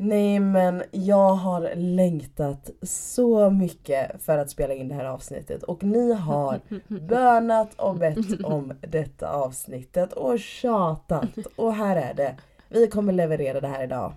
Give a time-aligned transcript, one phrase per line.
[0.00, 5.84] Nej men jag har längtat så mycket för att spela in det här avsnittet och
[5.84, 12.36] ni har bönat och bett om detta avsnittet och tjatat och här är det.
[12.68, 14.12] Vi kommer leverera det här idag.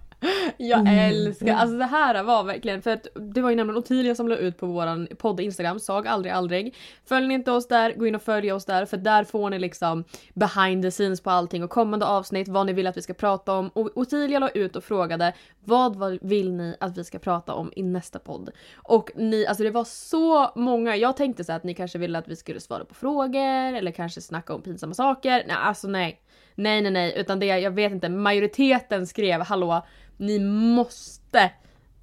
[0.58, 1.10] Jag Mm.
[1.12, 4.36] älskar, alltså det här var verkligen, för att det var ju nämligen Ottilia som la
[4.36, 6.76] ut på våran podd Instagram, Sag aldrig aldrig.
[7.06, 9.60] Följer ni inte oss där, gå in och följ oss där för där får ni
[9.60, 13.14] liksom behind the scenes på allting och kommande avsnitt, vad ni vill att vi ska
[13.14, 13.70] prata om.
[13.70, 15.34] Och Ottilia la ut och frågade
[15.66, 18.50] vad vill ni att vi ska prata om i nästa podd?
[18.76, 22.28] Och ni, alltså det var så många, jag tänkte så att ni kanske ville att
[22.28, 25.44] vi skulle svara på frågor eller kanske snacka om pinsamma saker.
[25.48, 26.22] Nej alltså nej.
[26.56, 29.86] Nej nej nej, utan det, jag vet inte, majoriteten skrev hallå,
[30.18, 31.52] ni måste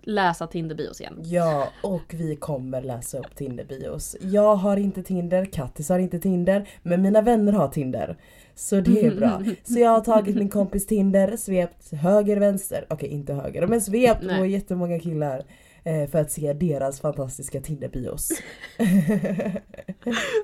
[0.02, 1.20] läsa Tinderbios igen.
[1.24, 4.16] Ja, och vi kommer läsa upp Tinder-bios.
[4.20, 8.16] Jag har inte Tinder, Kattis har inte Tinder, men mina vänner har Tinder.
[8.54, 9.42] Så det är bra.
[9.64, 14.28] Så jag har tagit min kompis Tinder, svept höger, vänster, okej inte höger, men svept
[14.38, 15.44] på jättemånga killar.
[15.84, 18.30] Eh, För att se deras fantastiska Tinder-bios.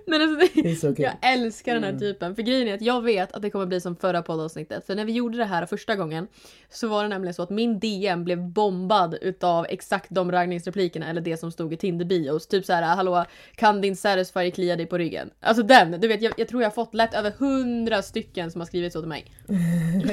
[0.07, 1.05] Men alltså, Det är så kul.
[1.05, 2.01] jag älskar den här Mm.
[2.01, 2.35] typen.
[2.35, 4.87] För grejen är att jag vet att det kommer bli som förra poddavsnittet.
[4.87, 6.27] För när vi gjorde det här första gången
[6.71, 11.21] så var det nämligen så att min DM blev bombad utav exakt de raggningsreplikerna eller
[11.21, 12.47] det som stod i Tinder-bios.
[12.47, 15.31] Typ så här: hallå kan din satisfyer klia dig på ryggen?
[15.41, 18.61] Alltså den, du vet jag, jag tror jag har fått lätt över hundra stycken som
[18.61, 19.25] har skrivit så till mig.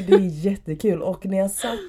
[0.07, 1.79] Det är jättekul och när jag satt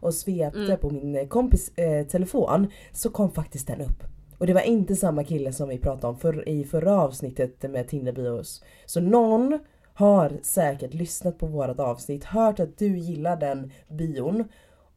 [0.00, 0.78] och svepte Mm.
[0.78, 4.04] på min kompis eh, telefon så kom faktiskt den upp.
[4.38, 7.88] Och det var inte samma kille som vi pratade om för, i förra avsnittet med
[7.88, 8.62] Tinder-bios.
[8.86, 9.58] Så någon
[9.94, 14.44] har säkert lyssnat på vårat avsnitt, hört att du gillar den bion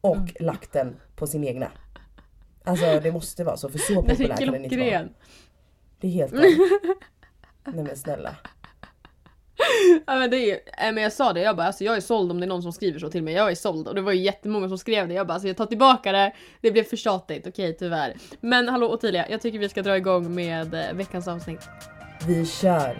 [0.00, 0.28] och Mm.
[0.40, 1.68] lagt den på sin egna.
[2.64, 5.08] Alltså det måste vara så för så populär är kan den inte vara.
[6.00, 6.58] Det är helt galet.
[7.66, 8.36] Nej men snälla.
[10.06, 12.30] Ja men det är äh, men jag sa det, jag bara alltså jag är såld
[12.30, 13.34] om det är någon som skriver så till mig.
[13.34, 15.14] Jag är såld och det var ju jättemånga som skrev det.
[15.14, 16.32] Jag bara alltså jag tar tillbaka det.
[16.60, 18.14] Det blev för tjatigt, okej tyvärr.
[18.40, 21.60] Men hallå Ottilia, jag tycker vi ska dra igång med eh, veckans avsnitt.
[22.26, 22.96] Vi kör.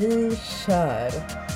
[0.00, 1.55] Vi kör.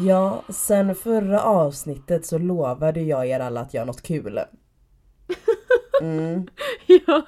[0.00, 4.40] Ja, sen förra avsnittet så lovade jag er alla att göra något kul.
[6.02, 6.46] Mm.
[6.86, 7.22] ja,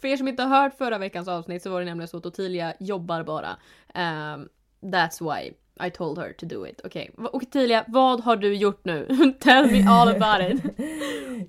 [0.00, 2.26] för er som inte har hört förra veckans avsnitt så var det nämligen så att
[2.26, 3.48] Ottilia jobbar bara.
[3.94, 4.48] Ehm,
[4.82, 5.52] that's why
[5.86, 6.80] I told her to do it.
[6.84, 7.28] Okej, okay.
[7.32, 9.06] Ottilia, vad har du gjort nu?
[9.40, 10.62] Tell me all about it.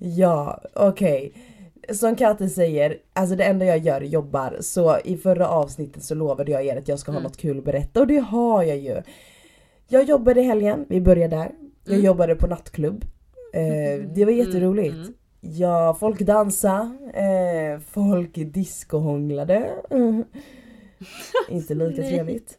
[0.00, 1.32] Ja, okej.
[1.92, 4.56] Som Katte säger, alltså det enda jag gör är jobbar.
[4.60, 7.22] Så i förra avsnittet så lovade jag er att jag ska ha Mm.
[7.30, 9.02] något kul att berätta och det har jag ju.
[9.92, 11.50] Jag jobbade i helgen, vi börjar där.
[11.84, 12.06] Jag Mm.
[12.06, 13.04] jobbade på nattklubb.
[13.52, 14.94] Eh, det var jätteroligt.
[14.94, 15.12] Mm.
[15.40, 19.70] Ja, folk dansade, eh, folk discohånglade.
[19.90, 20.24] Mm.
[21.48, 22.58] Inte lika trevligt.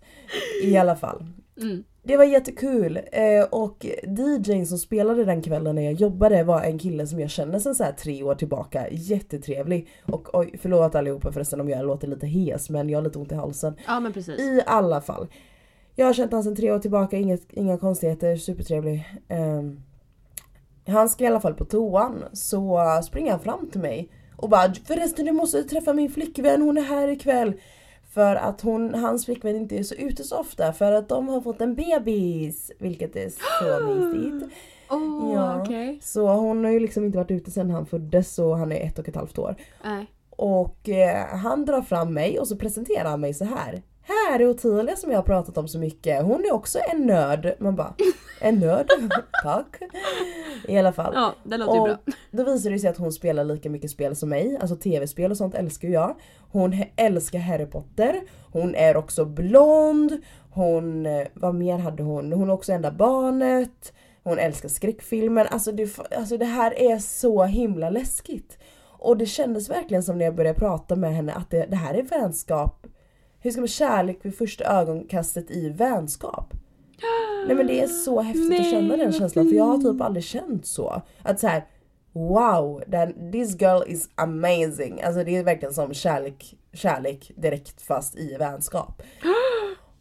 [0.64, 1.26] I alla fall.
[1.62, 1.84] Mm.
[2.04, 6.80] Det var jättekul eh, och DJn som spelade den kvällen när jag jobbade var en
[6.80, 8.88] kille som jag känner sedan så här tre år tillbaka.
[8.92, 9.88] Jättetrevlig.
[10.06, 13.32] Och oj, förlåt allihopa förresten om jag låter lite hes men jag har lite ont
[13.32, 13.74] i halsen.
[13.88, 14.40] Ja men precis.
[14.40, 15.28] I alla fall.
[15.96, 19.06] Jag har känt honom sedan tre år tillbaka, inget, inga konstigheter, supertrevlig.
[19.28, 19.80] Ehm,
[20.88, 24.74] han ska i alla fall på toan så springer han fram till mig och bara
[24.86, 27.54] förresten du måste träffa min flickvän, hon är här ikväll.
[28.14, 31.42] För att hon, hans flickvän inte är så ute så ofta för att de har
[31.42, 32.72] fått en bebis.
[32.80, 34.54] Vilket är så mysigt.
[34.90, 35.62] Åh, Ja.
[35.62, 36.00] okej.
[36.02, 39.00] Så hon har ju liksom inte varit ute sedan han föddes så han är ett
[39.00, 39.56] och ett halvt år.
[39.84, 40.06] Nej.
[40.30, 43.82] Och eh, han drar fram mig och så presenterar han mig så här.
[44.30, 46.24] Här är Ottilia som jag har pratat om så mycket.
[46.24, 47.56] Hon är också en nörd.
[47.60, 47.94] Man bara,
[48.42, 48.88] en nörd?
[49.44, 49.80] Tack.
[50.68, 51.12] I alla fall.
[51.16, 51.98] Ja, det låter ju Och bra.
[52.32, 54.58] då visar det sig att hon spelar lika mycket spel som mig.
[54.62, 56.16] Alltså tv-spel och sånt älskar ju jag.
[56.52, 58.22] Hon älskar Harry Potter.
[58.52, 60.22] Hon är också blond.
[60.52, 62.34] Hon, eh, vad mer hade hon?
[62.34, 63.94] Hon är också enda barnet.
[64.24, 65.46] Hon älskar skräckfilmer.
[65.46, 68.58] Alltså det, alltså det här är så himla läskigt.
[68.84, 71.94] Och det kändes verkligen som när jag började prata med henne att det, det här
[71.94, 72.88] är vänskap.
[73.42, 76.54] Hur ska man kärlek vid första ögonkastet i vänskap?
[77.48, 80.02] Nej men det är så häftigt att Nej, känna den känslan för jag har typ
[80.02, 81.02] aldrig känt så.
[81.24, 81.66] Att så här,
[82.12, 82.84] wow,
[83.32, 85.02] this girl is amazing.
[85.02, 89.02] Alltså det är verkligen som kärlek, kärlek direkt fast i vänskap.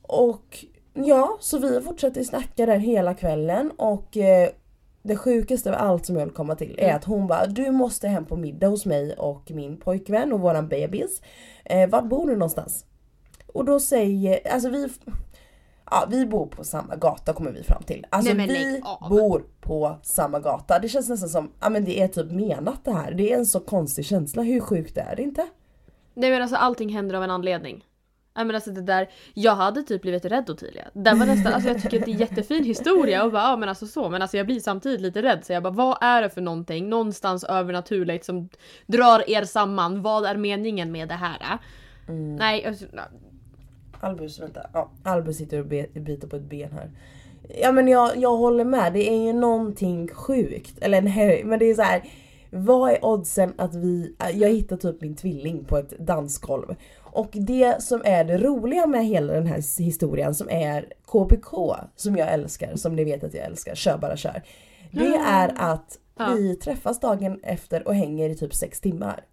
[0.03, 0.65] Och
[0.95, 4.49] ja, så vi fortsatte snacka där hela kvällen och eh,
[5.03, 6.97] det sjukaste av allt som jag vill komma till är Mm.
[6.97, 10.69] att hon bara du måste hem på middag hos mig och min pojkvän och våran
[10.69, 11.23] bebis.
[11.65, 12.85] Eh, var bor du någonstans?
[13.55, 14.89] Och då säger, alltså vi
[15.91, 18.07] Ja vi bor på samma gata kommer vi fram till.
[18.11, 20.79] Alltså Nej, vi bor på samma gata.
[20.79, 23.13] Det känns nästan som, ja men det är typ menat det här.
[23.13, 25.47] Det är en så konstig känsla, hur sjukt är det inte?
[26.15, 27.85] Nej men alltså allting händer av en anledning.
[28.37, 30.89] Nej men alltså det där, jag hade typ blivit rädd Ottilia.
[30.93, 33.57] Det var nästan, alltså jag tycker att det är en jättefin historia och bara ja
[33.57, 36.23] men alltså så men alltså jag blir samtidigt lite rädd så jag bara vad är
[36.23, 38.49] det för någonting någonstans övernaturligt som
[38.87, 40.03] drar er samman?
[40.03, 41.59] Vad är meningen med det här?
[42.09, 42.37] Mm.
[42.37, 42.87] Nej alltså,
[44.01, 44.67] Albus, vänta.
[44.73, 46.91] Ja, Albus sitter och be- biter på ett ben här.
[47.63, 50.79] Ja men jag, jag håller med, det är ju någonting sjukt.
[50.81, 52.03] Eller nej, men det är så här.
[52.53, 56.75] Vad är oddsen att vi, jag hittar typ min tvilling på ett dansgolv.
[56.99, 62.17] Och det som är det roliga med hela den här historien som är KPK, som
[62.17, 64.43] jag älskar, som ni vet att jag älskar, kör bara kör.
[64.91, 66.35] Det är att Ja.
[66.37, 69.25] vi träffas dagen efter och hänger i typ sex timmar.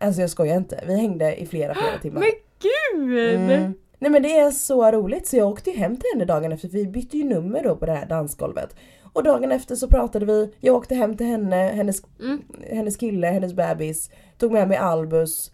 [0.00, 2.20] Alltså jag skojar inte, vi hängde i flera flera timmar.
[2.20, 2.30] men
[2.62, 3.34] gud!
[3.34, 3.74] Mm.
[4.02, 6.68] Nej men det är så roligt så jag åkte ju hem till henne dagen efter
[6.68, 8.76] för vi bytte ju nummer då på det här dansgolvet.
[9.12, 12.42] Och dagen efter så pratade vi, jag åkte hem till henne, hennes, Mm.
[12.70, 15.52] hennes kille, hennes bebis, tog med mig Albus.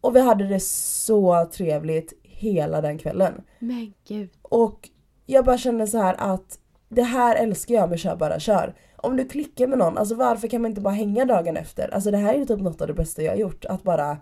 [0.00, 3.42] Och vi hade det så trevligt hela den kvällen.
[3.58, 4.30] Men gud.
[4.42, 4.88] Och
[5.26, 6.58] jag bara känner så här att
[6.88, 8.74] det här älskar jag med Kör bara kör.
[8.96, 11.94] Om du klickar med någon, alltså varför kan man inte bara hänga dagen efter?
[11.94, 13.64] Alltså det här är ju typ något av det bästa jag har gjort.
[13.64, 14.16] Att bara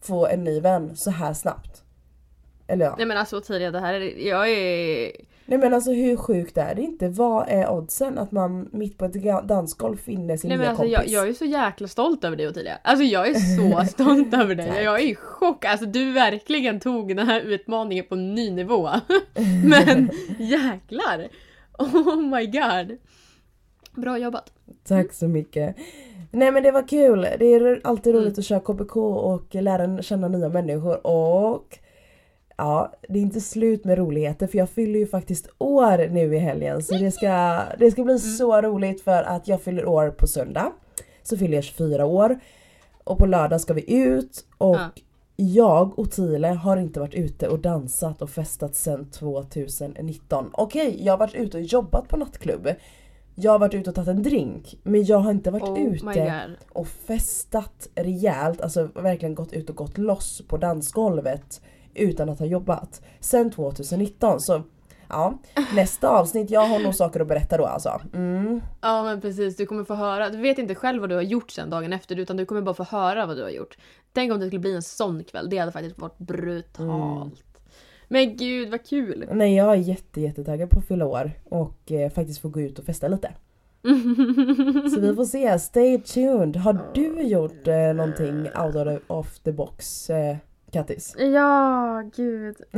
[0.00, 1.82] få en ny vän så här snabbt.
[2.66, 2.94] Eller ja.
[2.96, 5.12] Nej men alltså Ottilia det här är, jag är...
[5.46, 7.08] Nej men alltså hur sjukt är det inte?
[7.08, 10.82] Vad är oddsen att man mitt på ett dansgolv finner sin Nej men nya alltså
[10.82, 11.12] kompis?
[11.12, 12.78] jag, jag är så jäkla stolt över dig Ottilia.
[12.84, 14.82] Alltså jag är så stolt över dig.
[14.84, 15.64] Jag är i chock.
[15.64, 18.88] Alltså du verkligen tog den här utmaningen på en ny nivå.
[19.64, 21.28] Men jäklar!
[21.78, 22.98] Oh my god.
[24.02, 24.52] Bra jobbat.
[24.88, 25.76] Tack så mycket.
[26.30, 27.20] Nej men det var kul.
[27.38, 28.38] Det är alltid roligt Mm.
[28.38, 31.78] att köra KBK och lära känna nya människor och
[32.62, 36.38] Ja, det är inte slut med roligheter för jag fyller ju faktiskt år nu i
[36.38, 40.26] helgen så det ska, det ska bli så roligt för att jag fyller år på
[40.26, 40.72] söndag.
[41.22, 42.38] Så fyller jag 24 år.
[43.04, 44.90] Och på lördag ska vi ut och Ja.
[45.36, 50.50] jag och Tile har inte varit ute och dansat och festat sedan 2019.
[50.52, 52.68] Okej, jag har varit ute och jobbat på nattklubb.
[53.34, 56.50] Jag har varit ute och tagit en drink men jag har inte varit Oh ute
[56.72, 61.60] och festat rejält, alltså verkligen gått ut och gått loss på dansgolvet
[61.94, 63.02] utan att ha jobbat.
[63.20, 64.62] Sen 2019 så
[65.08, 65.38] ja,
[65.74, 68.00] nästa avsnitt, jag har nog saker att berätta då alltså.
[68.14, 68.60] Mm.
[68.80, 70.30] Ja men precis, du kommer få höra.
[70.30, 72.74] Du vet inte själv vad du har gjort sen dagen efter utan du kommer bara
[72.74, 73.78] få höra vad du har gjort.
[74.12, 76.78] Tänk om det skulle bli en sån kväll, det hade faktiskt varit brutalt.
[76.78, 77.30] Mm.
[78.08, 79.28] Men gud vad kul!
[79.32, 82.78] Nej jag är jätte, jättetaggad på att fylla år och eh, faktiskt få gå ut
[82.78, 83.32] och festa lite.
[84.94, 86.56] Så vi får se, stay tuned.
[86.56, 90.36] Har du gjort eh, någonting out of the, box eh,
[90.72, 91.14] Kattis?
[91.18, 92.56] Ja, gud.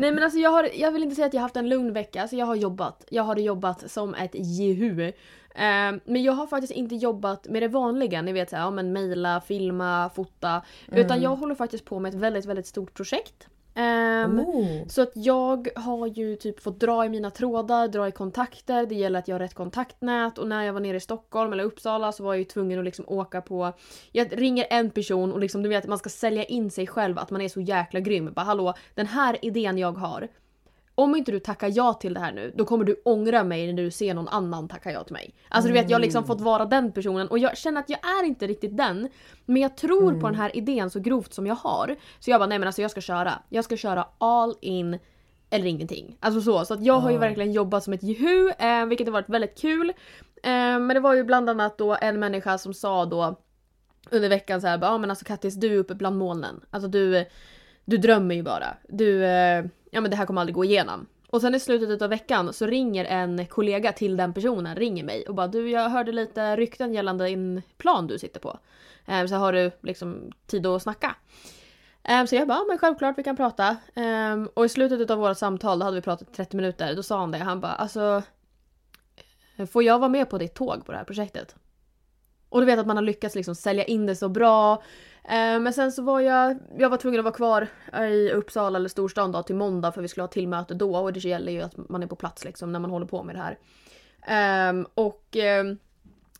[0.00, 1.92] Nej men alltså jag, har, jag vill inte säga att jag har haft en lugn
[1.92, 3.04] vecka, alltså jag har jobbat.
[3.10, 5.12] Jag har jobbat som ett jehu.
[5.54, 8.92] Eh, men jag har faktiskt inte jobbat med det vanliga, ni vet såhär, ja men
[8.92, 10.62] mejla, filma, fota.
[10.92, 13.48] Utan jag håller faktiskt på med ett väldigt, väldigt stort projekt.
[13.76, 14.86] Ehm, Oh.
[14.88, 18.94] Så att jag har ju typ fått dra i mina trådar, dra i kontakter, det
[18.94, 22.12] gäller att jag har rätt kontaktnät och när jag var nere i Stockholm eller Uppsala
[22.12, 23.72] så var jag ju tvungen att liksom åka på...
[24.12, 27.30] Jag ringer en person och liksom du vet man ska sälja in sig själv att
[27.30, 28.32] man är så jäkla grym.
[28.32, 30.28] Bara hallå, den här idén jag har.
[30.98, 33.82] Om inte du tackar ja till det här nu, då kommer du ångra mig när
[33.82, 35.34] du ser någon annan tacka ja till mig.
[35.48, 37.98] Alltså du vet, jag har liksom fått vara den personen och jag känner att jag
[37.98, 39.08] är inte riktigt den.
[39.44, 41.96] Men jag tror på den här idén så grovt som jag har.
[42.18, 43.32] Så jag bara, nej men alltså jag ska köra.
[43.48, 44.98] Jag ska köra all in
[45.50, 46.16] eller ingenting.
[46.20, 46.64] Alltså så.
[46.64, 49.58] Så att jag har ju verkligen jobbat som ett jehu, eh, vilket har varit väldigt
[49.60, 49.88] kul.
[50.42, 53.40] Eh, men det var ju bland annat då en människa som sa då
[54.10, 56.60] under veckan så här, ja men alltså Kattis du är uppe bland molnen.
[56.70, 57.24] Alltså du,
[57.84, 58.76] du drömmer ju bara.
[58.88, 59.64] Du, eh,
[59.96, 61.06] ja men det här kommer aldrig gå igenom.
[61.30, 65.26] Och sen i slutet av veckan så ringer en kollega till den personen, ringer mig
[65.28, 68.58] och bara du jag hörde lite rykten gällande din plan du sitter på.
[69.06, 71.14] Eh, så har du liksom tid att snacka?
[72.04, 73.68] Eh, Så jag bara, ja, men självklart vi kan prata.
[73.94, 77.02] Eh, Och i slutet av vårt samtal, då hade vi pratat i 30 minuter, då
[77.02, 77.38] sa han det.
[77.38, 78.22] Han bara, alltså...
[79.72, 81.54] Får jag vara med på ditt tåg på det här projektet?
[82.48, 84.82] Och du vet att man har lyckats liksom sälja in det så bra.
[85.28, 88.78] Eh, men sen så var jag, jag var tvungen att vara kvar eh, i Uppsala
[88.78, 91.52] eller storstan då till måndag för vi skulle ha till möte då och det gäller
[91.52, 93.58] ju att man är på plats liksom när man håller på med det här.
[94.26, 95.78] Ehm, och ehm,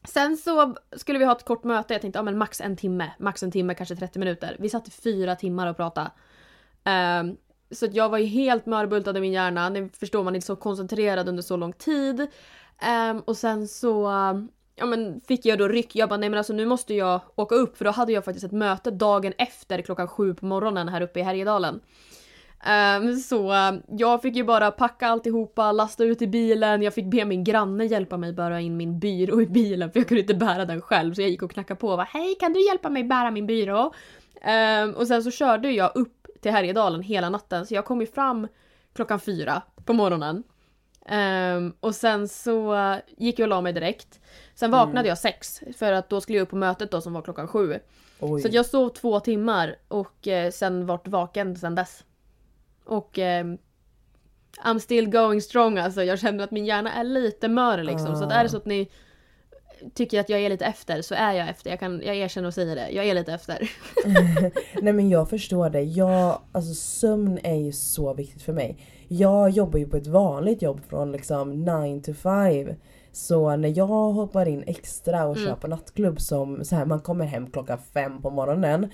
[0.05, 3.11] sen så skulle vi ha ett kort möte, jag tänkte ja men max en timme,
[3.19, 4.57] max en timme, kanske 30 minuter.
[4.59, 6.11] Vi satt i fyra timmar och pratade.
[6.85, 7.37] Ehm,
[7.71, 10.57] så att jag var ju helt mörbultad i min hjärna, ni förstår man är så
[10.57, 12.26] koncentrerad under så lång tid.
[13.25, 14.11] Och sen så
[14.76, 15.97] ja men fick jag då ryck.
[15.97, 18.47] Jag bara nej men alltså nu måste jag åka upp för då hade jag faktiskt
[18.47, 21.80] ett möte dagen efter klockan sju på morgonen här uppe i Härjedalen.
[23.00, 27.04] Um, så uh, jag fick ju bara packa alltihopa, lasta ut i bilen, jag fick
[27.06, 30.35] be min granne hjälpa mig bära in min byrå i bilen för jag kunde inte
[30.35, 32.90] bära den själv så jag gick och knackade på och bara hej kan du hjälpa
[32.90, 33.95] mig bära min byrå?
[34.85, 38.06] Um, och sen så körde jag upp till Härjedalen hela natten så jag kom ju
[38.06, 38.49] fram
[38.95, 40.42] klockan fyra på morgonen.
[41.10, 42.76] Um, och sen så
[43.16, 44.20] gick jag och la mig direkt.
[44.54, 45.08] Sen vaknade mm.
[45.08, 47.78] jag sex för att då skulle jag upp på mötet då som var klockan sju.
[48.20, 48.42] Oj.
[48.42, 52.04] Så jag sov två timmar och uh, sen vart vaken sen dess.
[52.84, 53.58] Och um,
[54.64, 56.02] I'm still going strong alltså.
[56.02, 58.08] Jag känner att min hjärna är lite mör liksom.
[58.08, 58.18] Uh.
[58.18, 58.90] Så att är det så att ni
[59.94, 61.70] tycker att jag är lite efter så är jag efter.
[61.70, 62.90] Jag, kan, jag erkänner och säger det.
[62.90, 63.70] Jag är lite efter.
[64.82, 65.82] Nej men jag förstår det.
[65.82, 68.78] Jag, alltså sömn är ju så viktigt för mig.
[69.08, 72.68] Jag jobbar ju på ett vanligt jobb från liksom 9 to 5.
[73.12, 75.48] Så när jag hoppar in extra och mm.
[75.48, 78.90] kör på nattklubb som så här, man kommer hem klockan fem på morgonen.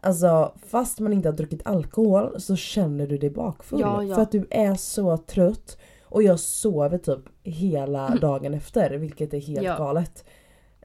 [0.00, 3.80] Alltså fast man inte har druckit alkohol så känner du dig bakfull.
[3.80, 4.14] Ja, ja.
[4.14, 5.78] För att du är så trött.
[6.02, 8.20] Och jag sover typ hela mm.
[8.20, 9.76] dagen efter vilket är helt ja.
[9.76, 10.24] galet.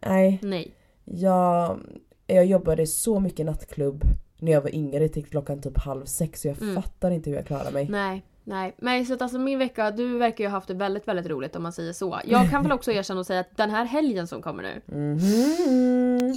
[0.01, 0.39] Nej.
[0.41, 0.75] Nej.
[1.05, 1.79] Jag,
[2.27, 4.03] jag jobbade så mycket nattklubb
[4.37, 6.75] när jag var yngre till klockan typ halv sex så jag mm.
[6.75, 7.87] fattar inte hur jag klarar mig.
[7.89, 8.23] Nej.
[8.43, 11.27] Nej, men så att alltså min vecka, du verkar ju ha haft det väldigt, väldigt
[11.27, 12.19] roligt om man säger så.
[12.25, 14.81] Jag kan väl också erkänna och säga att den här helgen som kommer nu.
[14.91, 16.33] Mm -hmm.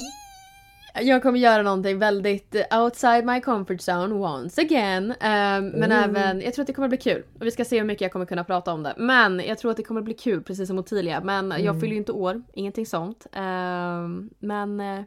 [1.01, 5.05] Jag kommer göra någonting väldigt outside my comfort zone once again.
[5.11, 5.93] Um, men mm.
[5.93, 7.23] även, jag tror att det kommer bli kul.
[7.41, 8.95] Och vi ska se hur mycket jag kommer kunna prata om det.
[8.97, 11.21] Men jag tror att det kommer bli kul precis som Ottilia.
[11.21, 11.65] Men mm.
[11.65, 13.27] jag fyller ju inte år, ingenting sånt.
[13.37, 15.03] Um, men uh,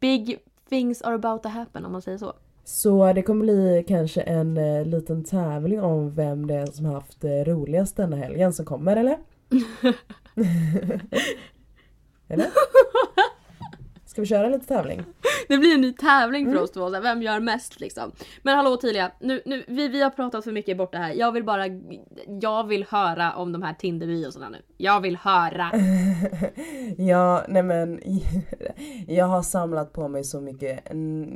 [0.00, 0.38] big
[0.68, 2.34] things are about to happen om man säger så.
[2.64, 7.24] Så det kommer bli kanske en uh, liten tävling om vem det är som haft
[7.24, 9.18] uh, roligast denna helgen som kommer eller?
[12.28, 12.50] eller?
[14.20, 15.04] Ska vi köra lite tävling?
[15.48, 16.64] Det blir en ny tävling för mm.
[16.64, 18.12] oss två, vem gör mest liksom.
[18.42, 21.12] Men hallå Tilia, nu, nu, vi, vi har pratat för mycket bort det här.
[21.14, 21.64] Jag vill bara,
[22.40, 24.58] jag vill höra om de här Tinder-biosarna nu.
[24.76, 25.72] Jag vill höra!
[26.96, 28.00] ja, nej men
[29.08, 30.90] jag har samlat på mig så mycket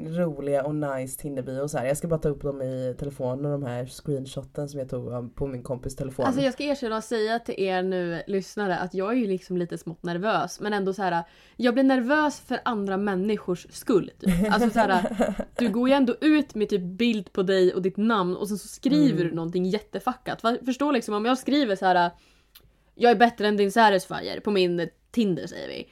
[0.06, 1.86] roliga och nice Tinder-bios här.
[1.86, 5.46] Jag ska bara ta upp dem i telefonen, de här screenshoten som jag tog på
[5.46, 6.26] min kompis telefon.
[6.26, 9.56] Alltså jag ska erkänna och säga till er nu lyssnare att jag är ju liksom
[9.56, 11.24] lite smått nervös men ändå så här.
[11.56, 14.10] jag blir nervös för andra människors skull.
[14.20, 14.30] Typ.
[14.52, 17.96] Alltså så här, du går ju ändå ut med typ bild på dig och ditt
[17.96, 19.28] namn och sen så skriver mm.
[19.28, 20.40] du någonting jättefackat.
[20.64, 22.10] Förstå liksom om jag skriver så här.
[22.94, 25.88] Jag är bättre än din Satisfyer på min Tinder säger vi.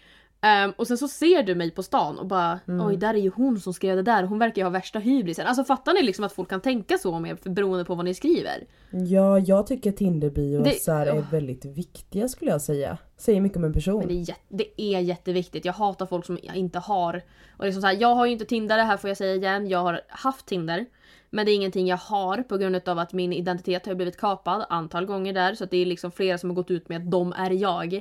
[0.64, 2.86] Um, och sen så ser du mig på stan och bara mm.
[2.86, 5.46] oj där är ju hon som skrev det där, hon verkar ju ha värsta hybrisen.
[5.46, 8.14] Alltså fattar ni liksom att folk kan tänka så om er beroende på vad ni
[8.14, 8.64] skriver?
[8.90, 12.98] Ja, jag tycker Tinderbiosar är väldigt viktiga skulle jag säga.
[13.16, 13.98] Säger mycket om en person.
[13.98, 15.64] Men det, är, det är jätteviktigt.
[15.64, 17.22] Jag hatar folk som jag inte har.
[17.56, 19.68] Och liksom så här, jag har ju inte Tinder, det här får jag säga igen.
[19.68, 20.86] Jag har haft Tinder.
[21.30, 24.66] Men det är ingenting jag har på grund av att min identitet har blivit kapad
[24.68, 25.54] antal gånger där.
[25.54, 28.00] Så det är liksom flera som har gått ut med att de är jag.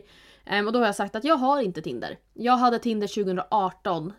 [0.52, 2.18] Um, och då har jag sagt att jag har inte Tinder.
[2.34, 4.12] Jag hade Tinder 2018 uh,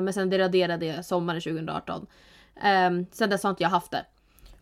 [0.00, 2.06] men sen det raderade jag sommaren 2018.
[2.64, 4.04] Um, sen dess har inte jag haft det.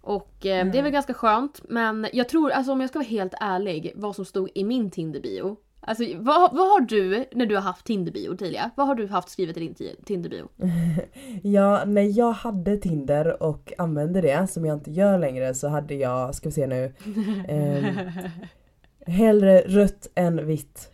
[0.00, 0.70] Och um, mm.
[0.70, 3.92] det är väl ganska skönt men jag tror, alltså om jag ska vara helt ärlig,
[3.94, 5.56] vad som stod i min Tinder-bio.
[5.84, 8.70] Alltså vad, vad har du när du har haft Tinder-bio Tilia?
[8.74, 10.48] Vad har du haft skrivet i din Tinder-bio?
[11.42, 15.94] ja, när jag hade Tinder och använde det som jag inte gör längre så hade
[15.94, 16.94] jag, ska vi se nu.
[19.06, 20.91] Hellre rött än vitt.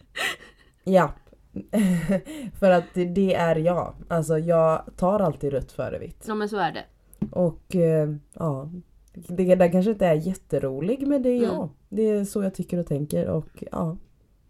[0.84, 1.12] Ja.
[2.58, 3.94] för att det är jag.
[4.08, 6.24] Alltså jag tar alltid rött före vitt.
[6.26, 6.84] Ja men så är det.
[7.30, 8.70] Och eh, ja.
[9.14, 11.54] Det där kanske inte är jätterolig men det är jag.
[11.54, 11.68] Mm.
[11.88, 13.96] Det är så jag tycker och tänker och ja.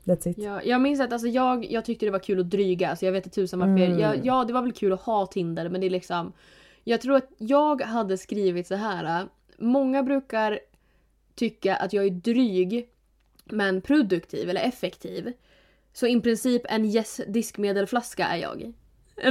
[0.05, 0.39] That's it.
[0.39, 2.97] Ja, jag minns att alltså, jag, jag tyckte det var kul att dryga.
[2.97, 3.85] Så jag vet inte tusan varför.
[3.85, 3.99] Mm.
[3.99, 6.33] Jag, ja det var väl kul att ha Tinder men det är liksom.
[6.85, 9.29] Jag tror att jag hade skrivit så här.
[9.59, 10.59] Många brukar
[11.35, 12.89] tycka att jag är dryg
[13.45, 15.33] men produktiv eller effektiv.
[15.99, 18.73] Så i princip en yes diskmedelflaska är jag.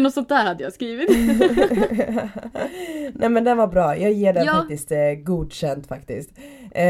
[0.01, 1.09] Något sånt där hade jag skrivit.
[3.13, 4.53] Nej men den var bra, jag ger den ja.
[4.53, 6.31] faktiskt eh, godkänt faktiskt.
[6.71, 6.83] Eh,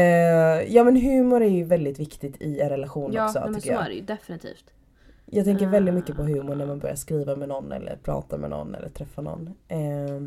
[0.74, 3.72] ja men humor är ju väldigt viktigt i en relation ja, också men tycker så
[3.72, 3.80] jag.
[3.80, 4.64] Ja är det ju definitivt.
[5.26, 5.70] Jag tänker uh.
[5.70, 8.88] väldigt mycket på humor när man börjar skriva med någon eller prata med någon eller
[8.88, 9.54] träffa någon.
[9.68, 10.22] Eh,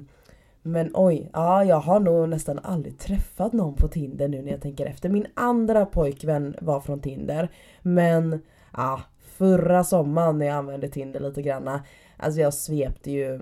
[0.62, 4.62] men oj, ja jag har nog nästan aldrig träffat någon på Tinder nu när jag
[4.62, 5.10] tänker efter.
[5.10, 7.50] Min andra pojkvän var från Tinder.
[7.82, 8.42] Men
[8.74, 9.02] ja,
[9.42, 11.84] förra sommaren när jag använde Tinder lite granna.
[12.18, 13.40] Alltså jag svepte ju,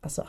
[0.00, 0.26] alltså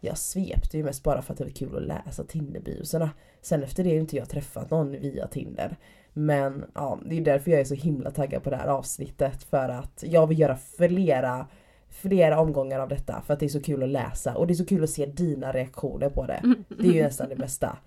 [0.00, 3.10] jag svepte ju mest bara för att det var kul att läsa Tinderbiosarna.
[3.42, 5.76] Sen efter det har inte jag träffat någon via Tinder.
[6.12, 9.68] Men ja, det är därför jag är så himla taggad på det här avsnittet för
[9.68, 11.46] att jag vill göra flera
[11.88, 14.54] flera omgångar av detta för att det är så kul att läsa och det är
[14.54, 16.54] så kul att se dina reaktioner på det.
[16.68, 17.78] Det är ju nästan det bästa.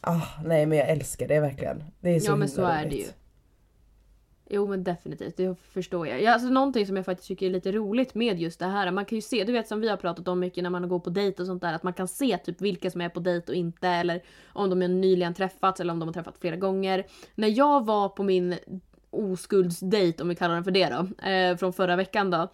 [0.00, 1.84] Ah, nej men jag älskar det verkligen.
[2.00, 2.98] Det är så Ja men så är det roligt.
[2.98, 3.25] ju.
[4.50, 6.22] Jo men definitivt, det förstår jag.
[6.22, 9.04] Ja, alltså, någonting som jag faktiskt tycker är lite roligt med just det här, man
[9.04, 11.10] kan ju se, du vet som vi har pratat om mycket när man går på
[11.10, 13.56] dejt och sånt där, att man kan se typ vilka som är på dejt och
[13.56, 14.22] inte, eller
[14.52, 17.06] om de är nyligen träffats eller om de har träffats flera gånger.
[17.34, 18.56] När jag var på min
[19.10, 22.48] oskuldsdejt, om vi kallar den för det då, eh, från förra veckan då.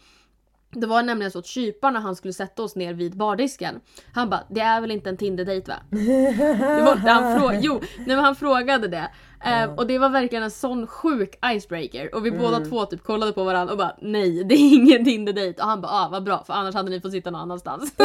[0.75, 3.81] Det var nämligen så att kyparen när han skulle sätta oss ner vid bardisken.
[4.13, 5.77] Han bara, det är väl inte en Tinder-dejt va?
[5.91, 9.11] Det var, han, frå jo, nej, men han frågade det.
[9.45, 12.15] Eh, och det var verkligen en sån sjuk icebreaker.
[12.15, 15.63] Och vi båda två typ kollade på varandra och bara nej det är ingen Tinder-dejt.
[15.63, 17.93] Och han bara ah vad bra för annars hade ni fått sitta någon annanstans.
[17.97, 18.05] så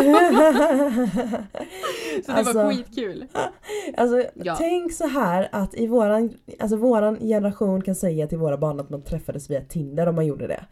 [2.31, 3.25] det Alltså- var skitkul.
[3.97, 4.55] Alltså Ja.
[4.55, 8.89] tänk så här att i våran, alltså våran generation kan säga till våra barn att
[8.89, 10.65] man träffades via Tinder om man gjorde det.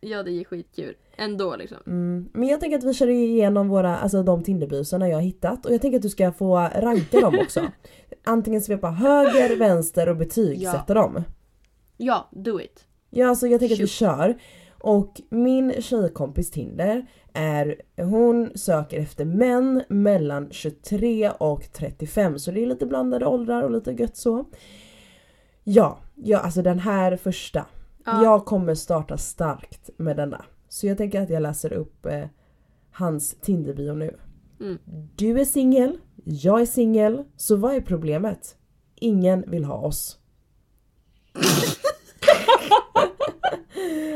[0.00, 0.94] Ja det är skitkul.
[1.16, 1.78] Ändå liksom.
[1.86, 2.28] Mm.
[2.32, 5.74] Men jag tänker att vi kör igenom våra, alltså de Tinderbusarna jag har hittat och
[5.74, 7.60] jag tänker att du ska få ranka dem också.
[8.24, 11.24] Antingen svepa höger, vänster och betygsätta dem.
[11.96, 12.84] Ja, do it.
[13.10, 13.90] Ja alltså jag tänker att vi Shoot.
[13.90, 14.38] kör.
[14.80, 22.62] Och min tjejkompis Tinder är, hon söker efter män mellan 23 och 35 så det
[22.62, 24.44] är lite blandade åldrar och lite gött så.
[25.64, 27.66] Ja, ja alltså den här första.
[28.04, 28.24] Ja.
[28.24, 30.44] Jag kommer starta starkt med denna.
[30.68, 32.24] Så jag tänker att jag läser upp eh,
[32.92, 34.16] hans Tinder-bio nu.
[34.60, 34.78] Mm.
[35.16, 38.56] Du är singel, jag är singel, så vad är problemet?
[38.96, 40.18] Ingen vill ha oss.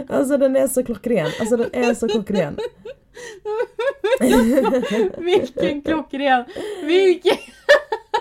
[0.09, 2.57] alltså den är så klockren, alltså den är så klockren.
[5.19, 6.45] Vilken klockren!
[6.85, 7.37] Vilken!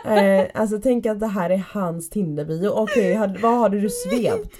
[0.05, 2.67] Eh, alltså tänk att det här är hans Tinder-bio.
[2.69, 4.59] Okej, had- vad hade du svept?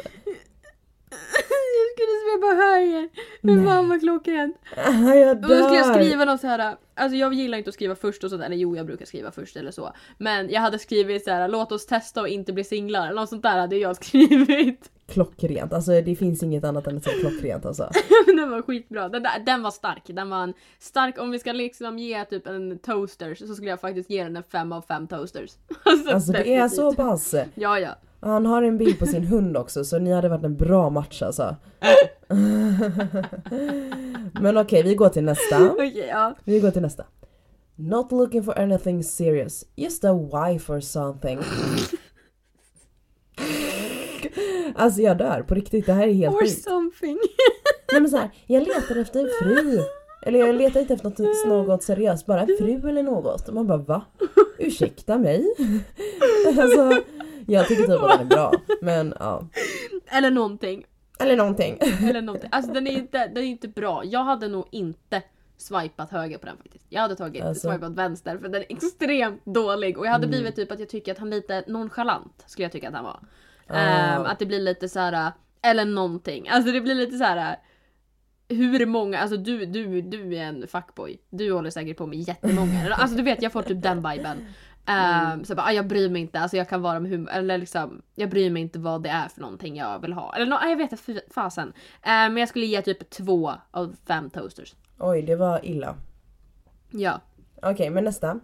[2.42, 3.10] Jag skulle svepa höger.
[3.42, 4.58] Men fan vad klockrent.
[4.76, 5.94] Jag Och då skulle jag dör.
[5.94, 6.76] skriva något så här.
[6.98, 9.56] Alltså jag gillar inte att skriva först och sådär, eller jo jag brukar skriva först
[9.56, 9.94] eller så.
[10.18, 13.14] Men jag hade skrivit så här: låt oss testa och inte bli singlar.
[13.14, 14.92] Något sånt där hade jag skrivit.
[15.08, 17.90] Klockrent, alltså det finns inget annat än att säga klockrent alltså.
[18.26, 19.10] den var skitbra.
[19.10, 20.04] Den, där, den var stark.
[20.06, 23.82] Den var en stark, om vi ska liksom ge typ en toasters så skulle jag
[23.82, 25.52] faktiskt ge den en 5 av 5 toasters.
[25.84, 27.36] Alltså, Alltså det är så pass.
[27.56, 27.90] Ja ja.
[28.26, 31.22] Han har en bild på sin hund också så ni hade varit en bra match
[31.22, 31.56] alltså.
[34.42, 35.72] Men okej, vi går till nästa.
[35.72, 36.36] Okej ja.
[36.44, 37.04] Vi går till nästa.
[37.76, 41.40] Not looking for anything serious, just a wife or something.
[44.78, 46.64] Alltså jag dör på riktigt, det här är helt Or sjukt.
[46.64, 47.18] something.
[47.92, 49.80] Nej men så här, jag letar efter en fru.
[50.22, 53.48] Eller jag letar inte efter något, något seriöst, bara en fru eller något.
[53.48, 54.02] Och man bara va?
[54.60, 55.46] Ursäkta mig?
[56.48, 57.02] Alltså,
[57.48, 58.52] jag tycker typ att den är bra.
[58.82, 59.48] Men ja.
[60.08, 60.86] Eller någonting.
[61.20, 61.78] Eller någonting.
[62.10, 62.50] Eller någonting.
[62.54, 64.04] Alltså den är inte, den är inte bra.
[64.06, 65.22] Jag hade nog inte
[65.58, 66.86] swipat höger på den faktiskt.
[66.90, 67.72] Jag hade tagit Alltså.
[67.72, 69.98] swipat vänster för den är extremt dålig.
[69.98, 72.44] Och jag hade blivit typ att jag tycker att han är lite nonchalant.
[72.48, 73.20] Skulle jag tycka att han var.
[73.70, 75.32] Ehm, att det blir lite så här
[75.62, 76.48] eller någonting.
[76.50, 77.56] Alltså det blir lite så här.
[78.50, 81.18] Hur många, alltså du, du, du är en fuckboy.
[81.30, 82.94] Du håller säkert på med jättemånga.
[82.96, 84.38] Alltså du vet jag får typ den viben.
[84.88, 87.32] Um, så jag bara, ah, jag bryr mig inte, alltså jag kan vara med humor,
[87.32, 90.36] eller liksom, jag bryr mig inte vad det är för någonting jag vill ha.
[90.36, 91.74] Eller no, jag vet inte, fasen.
[92.02, 94.76] Eh, men jag skulle ge typ två av fem toasters.
[95.00, 95.96] Oj, det var illa.
[96.92, 97.22] Ja.
[97.62, 98.40] Okej, men nästa.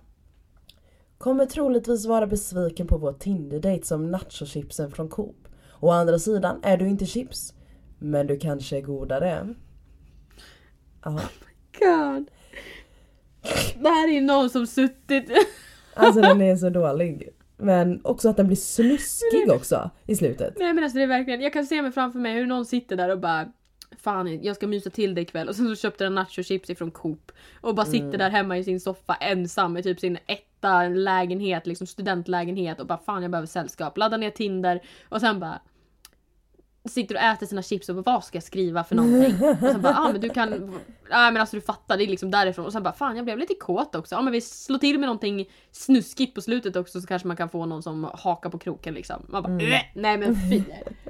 [1.18, 5.48] Kommer troligtvis vara besviken på vår Tinder-date som nachochipsen från Coop.
[5.80, 7.54] Å andra sidan är du inte chips.
[8.00, 9.56] Men du kanske är godare.
[11.04, 11.20] Ja,
[11.80, 12.30] God.
[13.82, 15.32] Det här är någon som suttit...
[15.94, 17.30] alltså den är så dålig.
[17.58, 20.54] Men också att den blir snuskig också i slutet.
[20.60, 22.96] Nej men alltså det är verkligen, jag kan se mig framför mig hur någon sitter
[22.96, 23.52] där och bara
[23.98, 27.32] Fan jag ska mysa till det ikväll och sen så köpte den nachochips ifrån Coop
[27.62, 31.88] och bara sitter där hemma i sin soffa ensam i typ sin etta lägenhet, liksom
[31.88, 33.98] studentlägenhet och bara fan jag behöver sällskap.
[33.98, 35.62] Laddar ner Tinder och sen bara
[36.86, 39.34] Sitter och äter sina chips och bara vad ska jag skriva för någonting?
[39.50, 40.50] Och sen bara ah men du kan,
[41.10, 43.38] nej men alltså du fattar det är liksom därifrån och sen bara fan jag blev
[43.38, 44.16] lite kåt också.
[44.16, 47.50] Ja men vi slår till med någonting snuskigt på slutet också så kanske man kan
[47.50, 49.26] få någon som hakar på kroken liksom.
[49.30, 50.64] Man bara "Äh, nej men fy.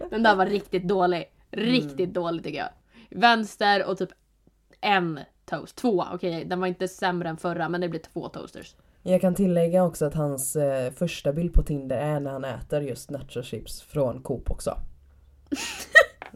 [0.10, 1.26] Den där var riktigt dålig.
[1.52, 2.70] Riktigt dålig tycker jag.
[3.20, 4.10] Vänster och typ
[4.82, 5.76] en toast.
[5.76, 8.76] Två, okej den var inte sämre än förra men det blir två toasters.
[9.04, 12.82] Jag kan tillägga också att hans eh, första bild på Tinder är när han äter
[12.82, 14.78] just nachochips från Coop också.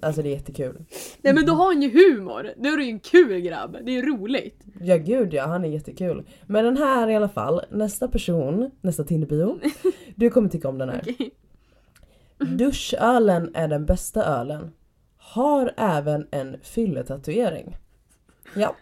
[0.01, 0.86] Alltså det är jättekul.
[1.21, 2.54] Nej men då har han ju humor.
[2.58, 3.78] Då är du ju en kul grabb.
[3.84, 4.63] Det är roligt.
[4.82, 6.25] Ja gud ja, han är jättekul.
[6.47, 9.60] Men den här i alla fall, nästa person, nästa Tinderbio.
[10.15, 11.01] Du kommer tycka om den här.
[11.01, 11.32] Okej.
[12.38, 14.71] Duschölen är den bästa ölen.
[15.17, 17.78] Har även en fylletatuering.
[18.56, 18.75] Ja.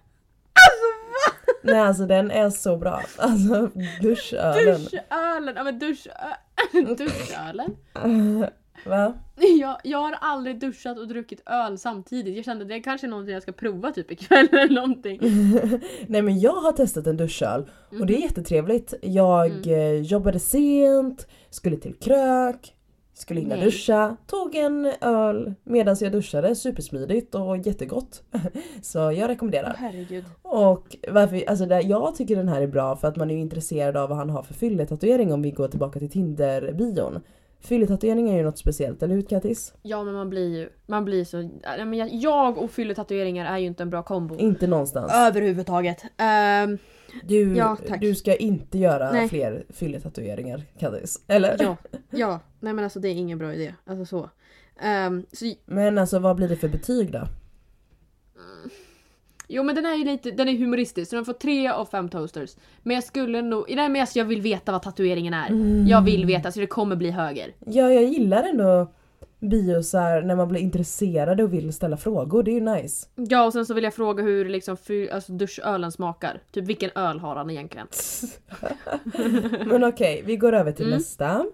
[1.64, 3.02] Nej alltså den är så bra.
[3.18, 3.70] Alltså
[4.02, 4.82] duschölen.
[4.82, 5.54] Duschölen!
[5.56, 6.08] Ja men dusch...
[6.98, 7.76] duschölen?
[8.86, 9.14] Va?
[9.60, 12.36] Jag, jag har aldrig duschat och druckit öl samtidigt.
[12.36, 15.20] Jag kände att det kanske är någonting jag ska prova typ ikväll eller någonting.
[16.08, 17.70] Nej men jag har testat en duschöl
[18.00, 18.94] och det är jättetrevligt.
[19.02, 19.70] Jag Mm.
[19.70, 22.76] eh, jobbade sent, skulle till krök,
[23.14, 23.64] skulle hinna Nej.
[23.66, 26.56] duscha, tog en öl medan jag duschade.
[26.56, 28.24] Supersmidigt och jättegott.
[28.82, 29.76] Så jag rekommenderar.
[29.78, 30.26] Herregud.
[30.42, 33.98] Och varför, alltså det, jag tycker den här är bra för att man är intresserad
[33.98, 37.20] av vad han har för fylletatuering om vi går tillbaka till Tinder-bion.
[37.64, 39.74] Fylletatuering är ju något speciellt, eller hur Kattis?
[39.82, 43.58] Ja men man blir ju, man blir så, nej, men jag, jag och fylletatueringar är
[43.58, 44.38] ju inte en bra kombo.
[44.38, 45.12] Inte någonstans.
[45.16, 46.04] Överhuvudtaget.
[46.18, 46.78] Ehm,
[47.24, 48.02] Du, Ja, tack.
[48.02, 49.30] du ska inte göra Nej.
[49.30, 51.22] fler fylletatueringar Kattis.
[51.28, 51.58] Eller?
[51.60, 51.78] ja,
[52.10, 52.40] ja.
[52.60, 53.74] Nej men alltså det är ingen bra idé.
[53.86, 54.30] Alltså så.
[54.82, 57.28] Ehm, så Men alltså vad blir det för betyg då?
[59.56, 62.10] Jo men den är ju lite, den är humoristisk så den får tre av fem
[62.10, 62.56] toasters.
[62.84, 65.50] Men jag skulle nog, nej men alltså jag vill veta vad tatueringen är.
[65.90, 67.54] Jag vill veta så det kommer bli höger.
[67.60, 68.92] Ja, jag gillar ändå
[69.40, 72.44] biosar när man blir intresserad och vill ställa frågor.
[72.44, 73.08] Det är ju nice.
[73.16, 76.42] Ja och sen så vill jag fråga hur liksom fy, alltså duschölen smakar.
[76.52, 77.88] Typ vilken öl har han egentligen?
[79.66, 80.98] Men okej, vi går över till Mm.
[80.98, 81.46] nästa.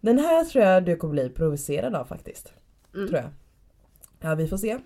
[0.00, 2.52] Den här tror jag du kommer bli provocerad av faktiskt.
[2.94, 3.08] Mm.
[3.08, 3.30] Tror jag.
[4.20, 4.78] Ja, vi får se.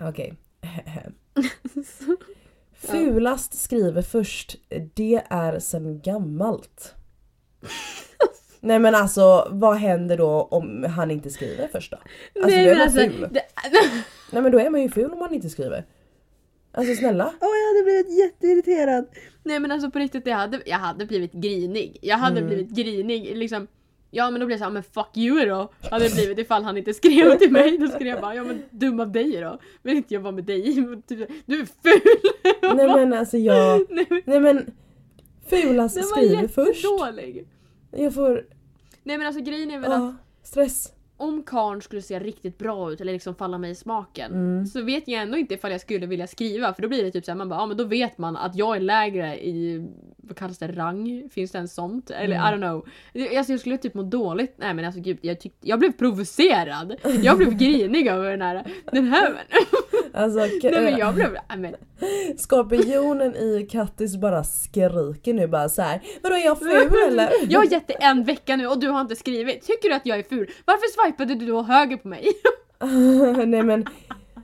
[0.00, 0.34] Okej.
[2.80, 4.56] Fulast skriver först,
[4.94, 6.94] det är sen gammalt.
[8.60, 11.96] Nej men alltså vad händer då om han inte skriver först då?
[11.96, 13.28] Alltså nej då är man alltså, ful.
[13.32, 13.42] det,
[14.32, 15.84] Nej men då är man ju ful om man inte skriver.
[16.72, 17.32] Alltså snälla.
[17.40, 19.06] Åh jag hade blivit jätteirriterad.
[19.42, 21.98] Nej men alltså på riktigt jag hade, jag hade blivit grinig.
[22.02, 22.48] Jag hade Mm.
[22.48, 23.66] blivit grinig liksom.
[24.10, 25.72] Ja men då blev jag såhär, men fuck you då.
[25.90, 27.78] Hade det blivit ifall han inte skrev till mig.
[27.78, 29.58] Då skrev jag bara, ja men dum av dig då.
[29.82, 30.74] Vill inte jag vara med dig.
[31.06, 32.00] Typ, Du är ful!
[32.76, 33.86] Nej men alltså jag...
[33.90, 34.70] Nej, men Nej men
[35.50, 36.84] Fulast den var skriver först.
[37.90, 38.46] Jag får...
[39.02, 40.92] Nej men alltså grejen är väl att Ah, stress.
[41.20, 44.66] Om karn skulle se riktigt bra ut eller liksom falla mig i smaken Mm.
[44.66, 47.24] så vet jag ändå inte ifall jag skulle vilja skriva för då blir det typ
[47.24, 50.58] såhär man bara ja men då vet man att jag är lägre i vad kallas
[50.58, 51.28] det rang?
[51.32, 52.10] Finns det en sånt?
[52.10, 52.54] Eller Mm.
[52.54, 52.88] I don't know.
[53.38, 54.54] Alltså jag skulle typ må dåligt.
[54.56, 56.94] Nej men alltså gud jag tyckte jag blev provocerad.
[57.22, 58.64] Jag blev grinig över den här.
[58.92, 59.38] Den här
[60.14, 61.74] Alltså Nej men jag blev men,
[62.38, 66.00] Skorpionen i Kattis bara skriker nu bara så här.
[66.22, 67.30] Vadå är jag ful eller?
[67.48, 69.62] Jag har gett dig en vecka nu och du har inte skrivit.
[69.66, 70.50] Tycker du att jag är ful?
[70.64, 72.26] Varför swipade du då höger på mig?
[73.46, 73.86] nej men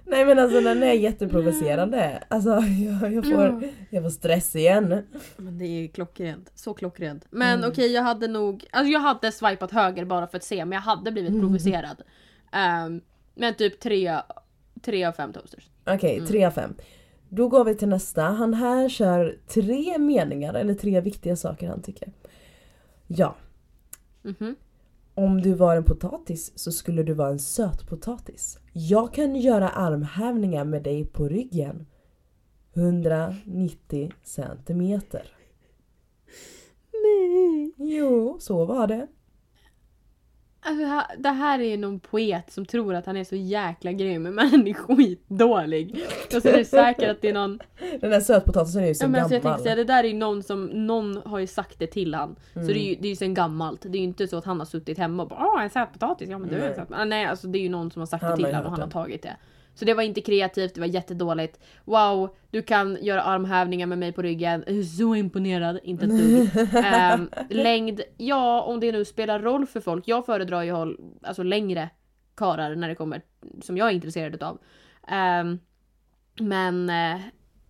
[0.07, 2.23] Nej men alltså den är jätteprovocerande.
[2.29, 3.69] Alltså jag, jag, får, Ja.
[3.91, 5.03] jag får stress igen.
[5.37, 6.53] Men det är klockrent.
[6.55, 7.27] Så klockrent.
[7.31, 7.71] Men Mm.
[7.71, 10.81] okej jag hade nog, alltså jag hade swipat höger bara för att se men jag
[10.81, 11.41] hade blivit Mm.
[11.41, 12.03] provocerad.
[12.53, 13.01] Ehm,
[13.35, 14.19] men typ tre,
[14.85, 15.71] tre av fem toasters.
[15.87, 16.27] Okej, Mm.
[16.29, 16.75] 3 av 5.
[17.29, 18.23] Då går vi till nästa.
[18.23, 22.13] Han här kör tre meningar eller tre viktiga saker han tycker.
[23.07, 23.35] Ja,
[24.23, 24.57] Mhm.
[25.15, 28.59] om du var en potatis så skulle du vara en sötpotatis.
[28.73, 31.87] Jag kan göra armhävningar med dig på ryggen.
[32.75, 35.27] 190 centimeter.
[36.93, 37.73] Nej.
[37.77, 39.07] Jo, så var det.
[40.67, 44.23] Alltså, det här- är ju någon poet som tror att han är så jäkla grym
[44.23, 44.73] men han är
[45.29, 46.05] skitdålig.
[46.37, 47.59] Och så är det säkert att det är någon...
[48.01, 49.57] Den där sötpotatisen är ju så Ja, men alltså jag gammal.
[49.59, 52.37] tänkte säga, det där är ju någon som, någon har ju sagt det till han.
[52.53, 52.69] Så Mm.
[52.73, 53.81] det är ju, det är ju sen gammalt.
[53.83, 56.29] Det är ju inte så att han har suttit hemma och bara Åh en sötpotatis,
[56.31, 57.09] ja men du är en sötpotatis.
[57.09, 58.81] Nej alltså det är ju någon som har sagt Han det till honom och han
[58.81, 59.37] har tagit det.
[59.75, 61.61] Så det var inte kreativt, det var jättedåligt.
[61.85, 64.85] Wow, du kan göra armhävningar med mig på ryggen.
[64.99, 66.67] Så imponerad, inte ett dugg.
[66.85, 70.09] Ehm, längd, ja om det nu spelar roll för folk.
[70.09, 71.91] Jag föredrar ju håll, alltså längre
[72.37, 73.23] karar när det kommer,
[73.63, 74.59] som jag är intresserad utav.
[75.09, 75.59] Ehm,
[76.41, 76.89] men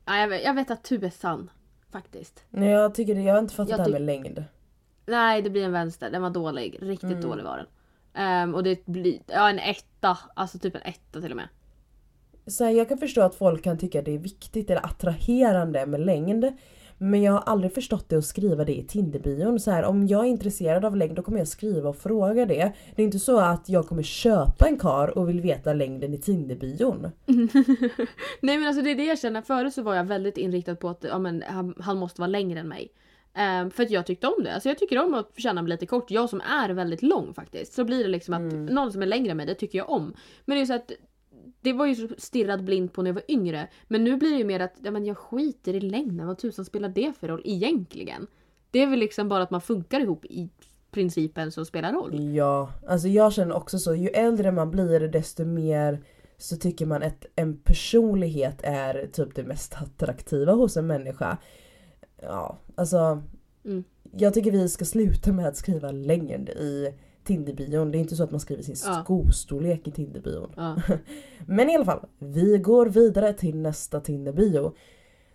[0.04, 1.50] ja, jag, vet, jag vet att du är sann.
[1.92, 2.44] Faktiskt.
[2.50, 4.44] Nej jag tycker det, jag har inte fattat Jag det här med längd.
[5.06, 6.10] Nej, det blir en vänster.
[6.10, 6.78] Den var dålig.
[6.80, 7.22] Riktigt Mm.
[7.22, 7.66] dålig var den.
[8.14, 10.18] Ehm, och det blir, ja en etta.
[10.36, 11.48] Alltså typ en etta till och med.
[12.46, 16.00] Så här, jag kan förstå att folk kan tycka det är viktigt eller attraherande med
[16.00, 16.52] längd.
[16.98, 19.60] Men jag har aldrig förstått det att skriva det i Tinderbion.
[19.60, 22.72] Så här, om jag är intresserad av längd då kommer jag skriva och fråga det.
[22.96, 26.18] Det är inte så att jag kommer köpa en kar och vill veta längden i
[26.18, 27.10] Tinderbion.
[28.40, 29.42] Nej men alltså det är det jag känner.
[29.42, 32.60] Förut så var jag väldigt inriktad på att ja, men, han, han måste vara längre
[32.60, 32.92] än mig.
[33.34, 34.54] Ehm, för att jag tyckte om det.
[34.54, 36.10] Alltså jag tycker om att känna mig lite kort.
[36.10, 37.72] Jag som är väldigt lång faktiskt.
[37.72, 38.66] Så blir det liksom att Mm.
[38.66, 40.14] någon som är längre än mig, det tycker jag om.
[40.44, 40.92] Men det är ju så att
[41.60, 43.68] det var ju stirrad blind på när jag var yngre.
[43.88, 46.26] Men nu blir det ju mer att ja, men jag skiter i längden.
[46.26, 48.26] Vad tusan spelar det för roll egentligen?
[48.70, 50.48] Det är väl liksom bara att man funkar ihop i
[50.90, 52.34] principen som spelar roll.
[52.34, 53.94] Ja, alltså jag känner också så.
[53.94, 56.04] Ju äldre man blir desto mer
[56.38, 61.38] så tycker man att en personlighet är typ det mest attraktiva hos en människa.
[62.22, 63.22] Ja, alltså.
[63.64, 63.84] Mm.
[64.16, 67.90] Jag tycker vi ska sluta med att skriva längd i Tinderbion.
[67.92, 69.02] Det är inte så att man skriver sin Ja.
[69.04, 70.52] skostorlek i Tinderbion.
[70.56, 70.76] Ja.
[71.46, 74.72] Men i alla fall, vi går vidare till nästa Tinderbio.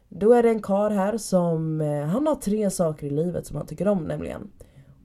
[0.10, 3.58] Då är det en kar här som, eh, han har tre saker i livet som
[3.58, 4.52] han tycker om nämligen.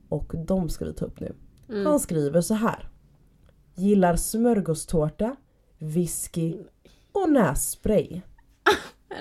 [0.09, 1.35] Och de ska vi ta upp nu.
[1.69, 1.87] Mm.
[1.87, 2.89] Han skriver så här.
[3.75, 5.37] Gillar smörgåstårta,
[5.79, 6.57] whisky
[7.13, 8.21] och nässpray.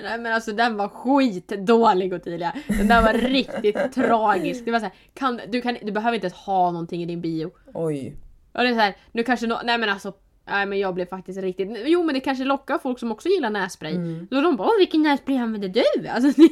[0.02, 2.52] Nej men alltså den var skitdålig Ottilia.
[2.66, 4.64] Den där var riktigt tragisk.
[4.64, 7.20] Det var så här, kan, du, kan, du behöver inte ens ha någonting i din
[7.20, 7.50] bio.
[7.74, 8.16] Oj.
[8.52, 10.12] Och det är så här, nu kanske no, nej men alltså
[10.46, 13.50] Nej men jag blev faktiskt riktigt, jo men det kanske lockar folk som också gillar
[13.50, 13.94] nässpray.
[13.94, 14.26] Mm.
[14.28, 16.08] Så de bara "Åh, vilken nässpray använder du?
[16.08, 16.42] Alltså,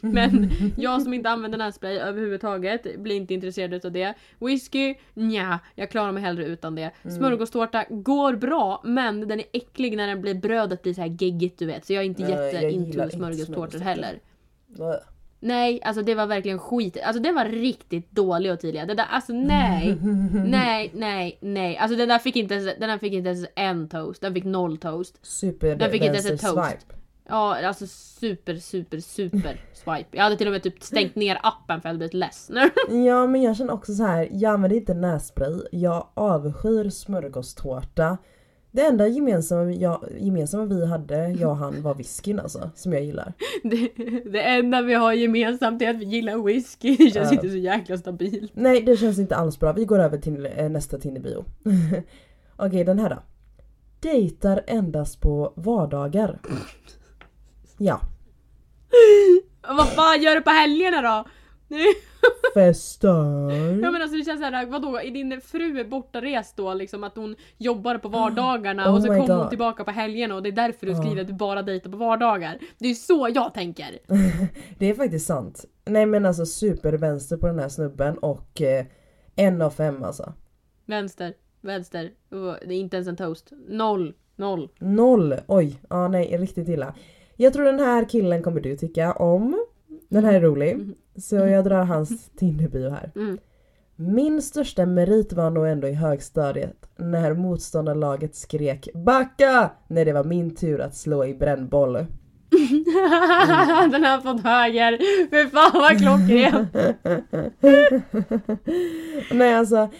[0.00, 4.14] men jag som inte använder nässpray överhuvudtaget blir inte intresserad utav det.
[4.38, 6.90] Whisky, nja, jag klarar mig hellre utan det.
[7.02, 7.16] Mm.
[7.16, 11.58] Smörgåstårta går bra men den är äcklig när den blir, brödet blir så här geggigt
[11.58, 11.86] du vet.
[11.86, 14.20] Så jag är inte Nej, jag jätte gillar into inte smörgåstårtor heller.
[14.66, 15.00] Blä.
[15.46, 16.96] Nej, alltså det var verkligen skit.
[17.04, 18.86] Alltså det var riktigt dålig Ottilia.
[18.86, 19.96] Det där, alltså nej.
[20.46, 21.76] nej, nej, nej.
[21.76, 24.20] Alltså den där fick inte ens, den där fick inte ens en toast.
[24.20, 25.18] Den fick noll toast.
[25.26, 26.70] Super Den fick inte ens vänster toast.
[26.70, 26.94] swipe.
[27.28, 30.16] Ja, alltså super, super, super swipe.
[30.16, 32.50] Jag hade till och med typ stängt ner appen för jag hade blivit less.
[33.06, 34.28] Ja men jag känner också så här.
[34.32, 35.60] jag använder inte nässpray.
[35.72, 38.18] Jag avskyr smörgåstårta.
[38.76, 42.70] Det enda gemensamma, jag, gemensamma vi hade, jag och han, var whiskyn alltså.
[42.74, 43.32] Som jag gillar.
[43.62, 43.88] Det,
[44.30, 46.96] det enda vi har gemensamt är att vi gillar whisky.
[46.96, 47.32] Det känns Ja.
[47.32, 48.52] inte så jäkla stabilt.
[48.54, 49.72] Nej det känns inte alls bra.
[49.72, 51.44] Vi går över till eh, nästa Tinderbio.
[52.56, 53.16] Okej den här då.
[54.00, 56.38] Dejtar endast på vardagar.
[57.78, 58.00] Ja.
[59.68, 61.30] Vad fan gör du på helgerna då?
[62.54, 63.50] Festar.
[63.82, 64.98] Ja men alltså det känns såhär, vadå?
[64.98, 69.34] Är din fru bortarest då liksom att hon jobbar på vardagarna Oh och så kommer
[69.34, 70.98] hon tillbaka på helgerna och det är därför du Ja.
[71.02, 72.58] skriver att du bara dejtar på vardagar.
[72.78, 73.98] Det är så jag tänker.
[74.78, 75.64] Det är faktiskt sant.
[75.84, 78.86] Nej men alltså supervänster på den här snubben och eh,
[79.36, 80.32] en av fem alltså.
[80.86, 82.10] Vänster, vänster,
[82.66, 83.52] det är inte ens en toast.
[83.68, 84.68] Noll, noll.
[84.78, 85.34] Noll!
[85.46, 86.94] Oj, ja nej riktigt illa.
[87.36, 89.66] Jag tror den här killen kommer du tycka om.
[90.08, 90.78] Den här är rolig.
[91.16, 93.12] Så jag drar hans Tinderbio här.
[93.16, 93.38] Mm.
[93.96, 99.70] Min största merit var nog ändå i högstadiet när motståndarlaget skrek BACKA!
[99.88, 101.92] När det var min tur att slå i brännboll.
[103.90, 104.98] Den har fått höger.
[105.30, 106.66] Fy fan vad klockren.
[109.38, 109.90] Nej alltså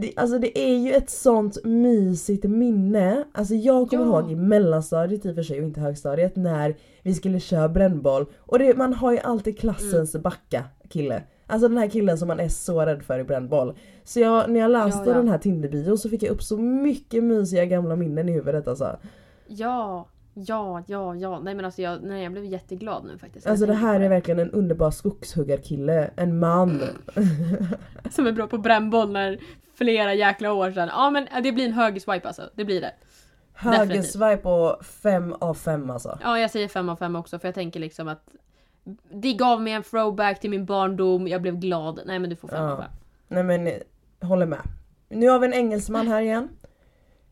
[0.00, 3.24] det, alltså det är ju ett sånt mysigt minne.
[3.32, 4.20] Alltså jag kommer Ja.
[4.20, 8.26] ihåg i mellanstadiet i och för sig och inte högstadiet när vi skulle köra brännboll.
[8.38, 10.22] Och det, man har ju alltid klassens Mm.
[10.22, 11.22] backa kille.
[11.46, 13.76] Alltså den här killen som man är så rädd för i brännboll.
[14.04, 15.12] Så jag, när jag läste Ja, ja.
[15.14, 18.96] den här Tinderbio så fick jag upp så mycket mysiga gamla minnen i huvudet alltså.
[19.46, 21.40] Ja, ja, ja, ja.
[21.40, 23.46] Nej men alltså jag, nej, jag blev jätteglad nu faktiskt.
[23.46, 26.10] Alltså det här är verkligen en underbar skogshuggarkille.
[26.16, 26.82] En man.
[28.10, 29.38] Som är bra på brännboll när
[29.78, 30.88] flera jäkla år sedan.
[30.92, 32.50] Ja men det blir en högerswipe alltså.
[32.54, 32.92] Det blir det.
[33.52, 36.18] Högerswipe och fem av fem alltså.
[36.22, 38.28] Ja jag säger fem av fem också för jag tänker liksom att
[39.12, 42.00] det gav mig en throwback till min barndom, jag blev glad.
[42.06, 42.70] Nej men du får fem Ja.
[42.72, 42.90] av fem.
[43.28, 43.72] Nej men eh,
[44.20, 44.60] håller med.
[45.08, 46.48] Nu har vi en engelsman här igen.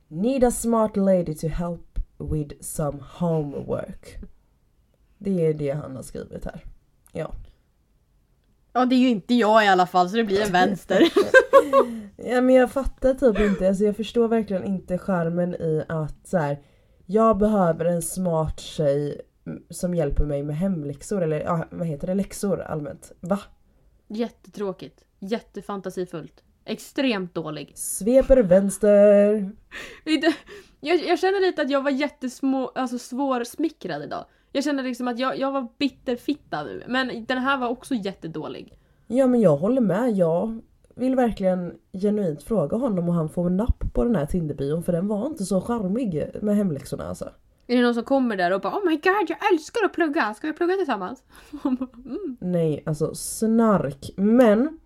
[0.08, 4.16] Need a smart lady to help with some homework.
[5.18, 6.60] Det är det han har skrivit här.
[7.12, 7.32] Ja.
[8.74, 11.02] Ja det är ju inte jag i alla fall så det blir en vänster.
[12.16, 16.38] Ja men jag fattar typ inte, alltså jag förstår verkligen inte charmen i att så
[16.38, 16.58] här,
[17.06, 19.20] jag behöver en smart tjej
[19.70, 23.12] som hjälper mig med hemläxor eller ja, vad heter det, läxor allmänt.
[23.20, 23.38] Va?
[24.08, 25.04] Jättetråkigt.
[25.18, 26.42] Jättefantasifullt.
[26.64, 27.72] Extremt dålig.
[27.74, 29.50] Sveper vänster.
[30.80, 34.24] Jag, jag känner lite att jag var jättesmå, alltså svårsmickrad idag.
[34.56, 36.82] Jag känner liksom att jag, jag var bitterfitta nu.
[36.88, 38.78] Men den här var också jättedålig.
[39.06, 40.60] Ja men jag håller med, jag
[40.94, 45.08] vill verkligen genuint fråga honom och han får napp på den här Tinderbion för den
[45.08, 47.30] var inte så charmig med hemläxorna alltså.
[47.66, 50.34] Är det någon som kommer där och bara Oh my god jag älskar att plugga,
[50.34, 51.22] ska vi plugga tillsammans?
[51.64, 52.36] mm.
[52.40, 54.10] Nej, alltså snark.
[54.16, 54.78] Men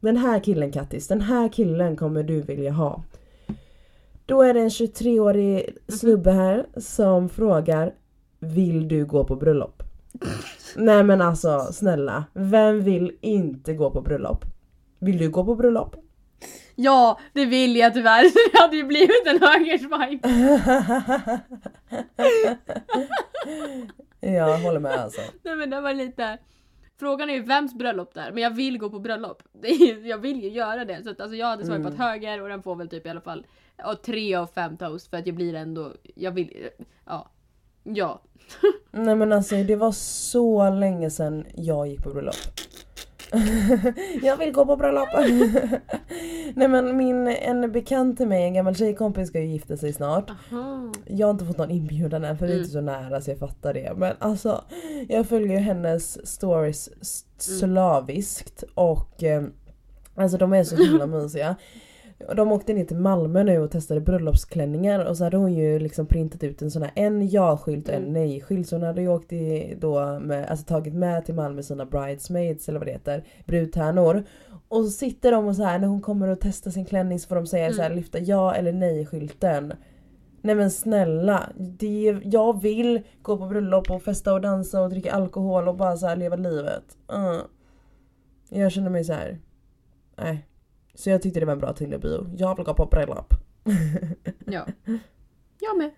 [0.00, 3.02] den här killen Kattis, den här killen kommer du vilja ha.
[4.26, 7.94] Då är det en 23-årig snubbe här som frågar
[8.44, 9.82] Vill du gå på bröllop?
[10.76, 14.44] Nej men alltså snälla, vem vill inte gå på bröllop?
[14.98, 15.96] Vill du gå på bröllop?
[16.74, 18.22] Ja, det vill jag tyvärr.
[18.52, 20.28] Det hade ju blivit en högerswipe.
[24.20, 25.20] jag håller med alltså.
[25.42, 26.38] Nej men det var lite...
[27.00, 29.42] frågan är ju vems bröllop det är, men jag vill gå på bröllop.
[30.04, 31.02] Jag vill ju göra det.
[31.02, 32.00] Så att, alltså, jag hade swipat Mm.
[32.00, 35.16] höger och den får väl typ i alla fall ja, tre av fem toast för
[35.16, 36.68] att jag blir ändå, jag vill,
[37.06, 37.30] ja.
[37.84, 38.20] Ja.
[38.90, 42.34] Nej men alltså det var så länge sedan jag gick på bröllop.
[44.22, 45.08] jag vill gå på bröllop!
[46.54, 50.30] Nej men min, en bekant till mig, en gammal tjejkompis ska ju gifta sig snart.
[50.30, 50.92] Aha.
[51.06, 52.62] Jag har inte fått någon inbjudan än för vi är Mm.
[52.64, 53.92] inte så nära så jag fattar det.
[53.96, 54.64] Men alltså
[55.08, 57.58] jag följer hennes stories Mm.
[57.60, 59.42] slaviskt och eh,
[60.14, 61.56] alltså de är så himla mysiga.
[62.36, 66.06] De åkte ner till Malmö nu och testade bröllopsklänningar och så hade hon ju liksom
[66.06, 68.12] printat ut en sån här en ja-skylt och en Mm.
[68.12, 68.68] nej-skylt.
[68.68, 72.68] Så hon hade ju åkt i, då med, alltså tagit med till Malmö sina bridesmaids
[72.68, 74.24] eller vad det heter, brudtärnor.
[74.68, 77.28] Och så sitter de och så här när hon kommer och testar sin klänning så
[77.28, 77.98] får de säga så här Mm.
[77.98, 79.72] lyfta ja eller nej-skylten.
[80.44, 84.90] Nej men snälla, det, är- jag vill gå på bröllop och festa och dansa och
[84.90, 86.84] dricka alkohol och bara så leva livet.
[87.12, 87.40] Uh.
[88.48, 89.38] Jag känner mig så här.
[90.18, 90.46] nej.
[90.94, 92.26] Så jag tyckte det var en bra Tinder-bio.
[92.36, 93.34] Jag vill gå på bröllop.
[94.46, 94.66] Ja.
[95.60, 95.90] Jag med.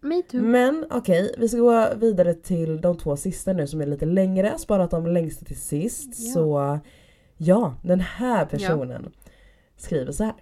[0.00, 0.42] Me too.
[0.42, 4.58] Men okej, vi ska gå vidare till de två sista nu som är lite längre.
[4.58, 6.14] Sparat de längsta till sist.
[6.16, 6.32] Ja.
[6.32, 6.78] Så
[7.36, 9.12] ja, den här personen
[9.76, 10.34] skriver så här.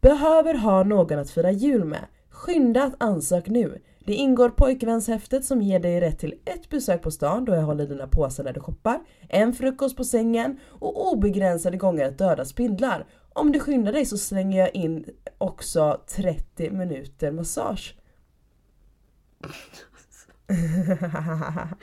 [0.00, 2.06] Behöver ha någon att fira jul med.
[2.30, 3.78] Skynda att ansök nu.
[4.06, 7.86] Det ingår pojkvänshäftet som ger dig rätt till ett besök på stan då jag håller
[7.86, 13.06] dina påsar när du shoppar, en frukost på sängen och obegränsade gånger att döda spindlar.
[13.32, 15.04] Om du skyndar dig så slänger jag in
[15.38, 17.96] också 30 minuter massage.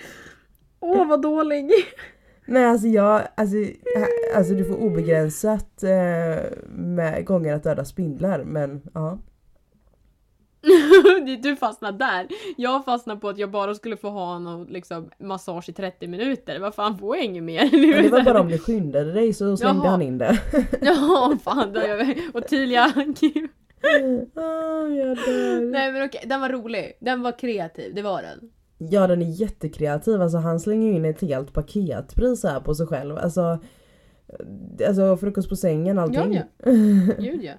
[0.80, 1.72] Åh vad dålig!
[2.46, 8.44] Nej alltså jag, alltså, äh, alltså du får obegränsat eh, med gånger att döda spindlar
[8.44, 9.20] men ja.
[11.44, 12.28] du fastnar där.
[12.58, 16.60] Jag fastnar på att jag bara skulle få ha någon liksom, massage i 30 minuter.
[16.60, 17.70] Vad fan får jag inget mer?
[17.72, 19.92] Men det var bara om du skyndade dig så slängde Jaha.
[19.92, 20.40] han in det.
[20.82, 21.74] Ja, fan.
[21.74, 22.30] Vi.
[22.34, 22.94] Och tydliga
[24.36, 25.72] Ah, jag dör.
[25.72, 26.98] Nej men okej, den var rolig.
[27.00, 28.52] Den var kreativ, det var den.
[28.78, 32.88] Ja den är jättekreativ, alltså han slänger ju in ett helt paketpris här på sig
[32.88, 33.18] själv.
[33.18, 33.60] Alltså,
[34.88, 36.34] alltså frukost på sängen allting.
[36.34, 36.44] Ja,
[37.20, 37.54] Gud ja.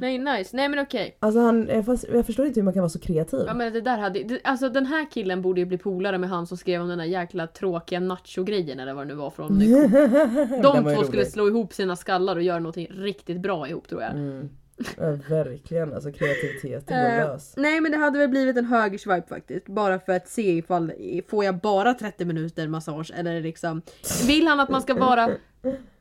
[0.00, 1.16] Nej nice, nej men okej.
[1.20, 3.44] Alltså han, jag, fast, jag förstår inte hur man kan vara så kreativ.
[3.46, 6.30] Ja men det där hade, det, alltså den här killen borde ju bli polare med
[6.30, 9.58] han som skrev om den där jäkla tråkiga nacho-grejen eller vad det nu var från
[10.62, 11.32] De var två skulle rolig.
[11.32, 14.10] slå ihop sina skallar och göra någonting riktigt bra ihop tror jag.
[14.10, 14.48] Mm.
[14.96, 17.54] Ja, verkligen, alltså kreativiteten går Eh, lös.
[17.56, 19.66] nej men det hade väl blivit en höger swipe faktiskt.
[19.66, 20.92] Bara för att se ifall,
[21.28, 23.82] får jag bara 30 minuter massage eller liksom
[24.26, 25.30] Vill han att man ska vara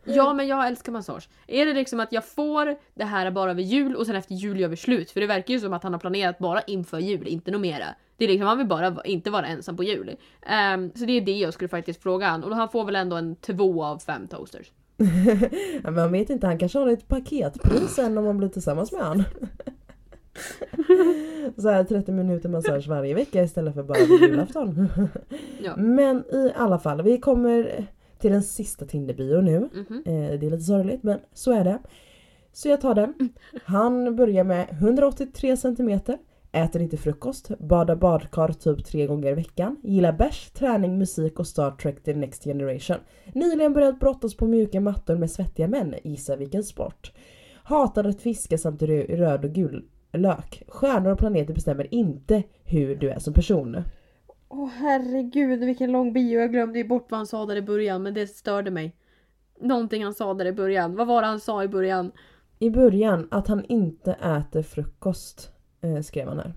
[0.06, 1.30] Ja men jag älskar massage.
[1.48, 4.60] Är det liksom att jag får det här bara vid jul och sen efter jul
[4.60, 5.12] gör vi slut?
[5.12, 7.86] För det verkar ju som att han har planerat bara inför jul, inte något mera.
[8.18, 10.16] Det är liksom, han vill bara inte vara ensam på jul.
[10.46, 12.44] Ehm, så det är det jag skulle faktiskt fråga han.
[12.44, 14.72] Och han får väl ändå en två av fem toasters.
[15.92, 19.24] man vet inte, han kanske har ett paketpris sen om man blir tillsammans med han.
[21.58, 24.90] Så här 30 minuter massage varje vecka istället för bara julafton.
[25.64, 25.76] Ja.
[25.78, 27.86] Men i alla fall, vi kommer
[28.24, 29.60] till den sista Tinder-bio nu.
[29.60, 30.04] Mhm.
[30.06, 31.80] Eh, det är lite sorgligt men så är det.
[32.54, 33.14] Så jag tar den.
[33.66, 36.00] Han börjar med 183 cm,
[36.54, 41.48] äter inte frukost, badar badkar typ tre gånger i veckan, gillar bärs, träning, musik och
[41.48, 42.98] Star Trek The Next Generation.
[43.34, 47.12] Nyligen börjat brottas på mjuka mattor med svettiga män, gissa vilken sport.
[47.64, 50.64] Hatar att fiska samt rö- röd och gul lök.
[50.68, 53.84] Stjärnor och planeter bestämmer inte hur du är som person.
[54.50, 58.04] Åh herregud vilken lång bio, jag glömde ju bort vad han sa där i början
[58.04, 58.96] men det störde mig.
[59.62, 62.12] Någonting han sa där i början, vad var det han sa i början?
[62.60, 65.53] I början att han inte äter frukost,
[65.84, 66.54] eh, skrev han här.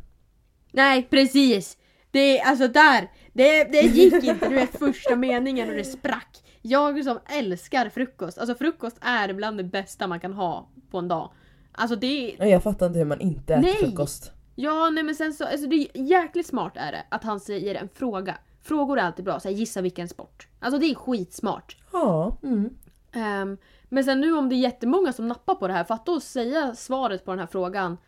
[0.72, 1.76] Nej precis!
[2.10, 3.10] Det är alltså där!
[3.32, 6.42] Det, det gick inte, du vet första meningen och det sprack.
[6.62, 11.08] Jag som älskar frukost, alltså frukost är bland det bästa man kan ha på en
[11.08, 11.30] dag.
[11.72, 13.74] Alltså det är, Jag fattar inte hur man inte äter Nej!
[13.74, 14.32] frukost.
[14.54, 17.74] ja nej men sen så, alltså det är jäkligt smart är det att han säger
[17.74, 18.38] en fråga.
[18.62, 20.48] Frågor är alltid bra, så här, gissa vilken sport.
[20.60, 21.76] Alltså det är skitsmart.
[21.92, 22.70] Ja, mm.
[23.12, 23.56] Ehm,
[23.88, 26.74] men sen nu om det är jättemånga som nappar på det här, fatta att säga
[26.74, 27.98] svaret på den här frågan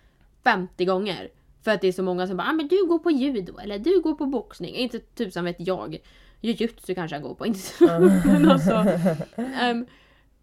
[0.45, 1.29] 50 gånger.
[1.63, 3.79] För att det är så många som bara ah, men du går på judo eller
[3.79, 4.75] du går på boxning.
[4.75, 5.99] Inte tusan vet jag.
[6.41, 7.47] Jujutsu kanske jag går på.
[7.47, 7.85] Inte så.
[8.25, 8.73] men alltså,
[9.37, 9.87] ehm,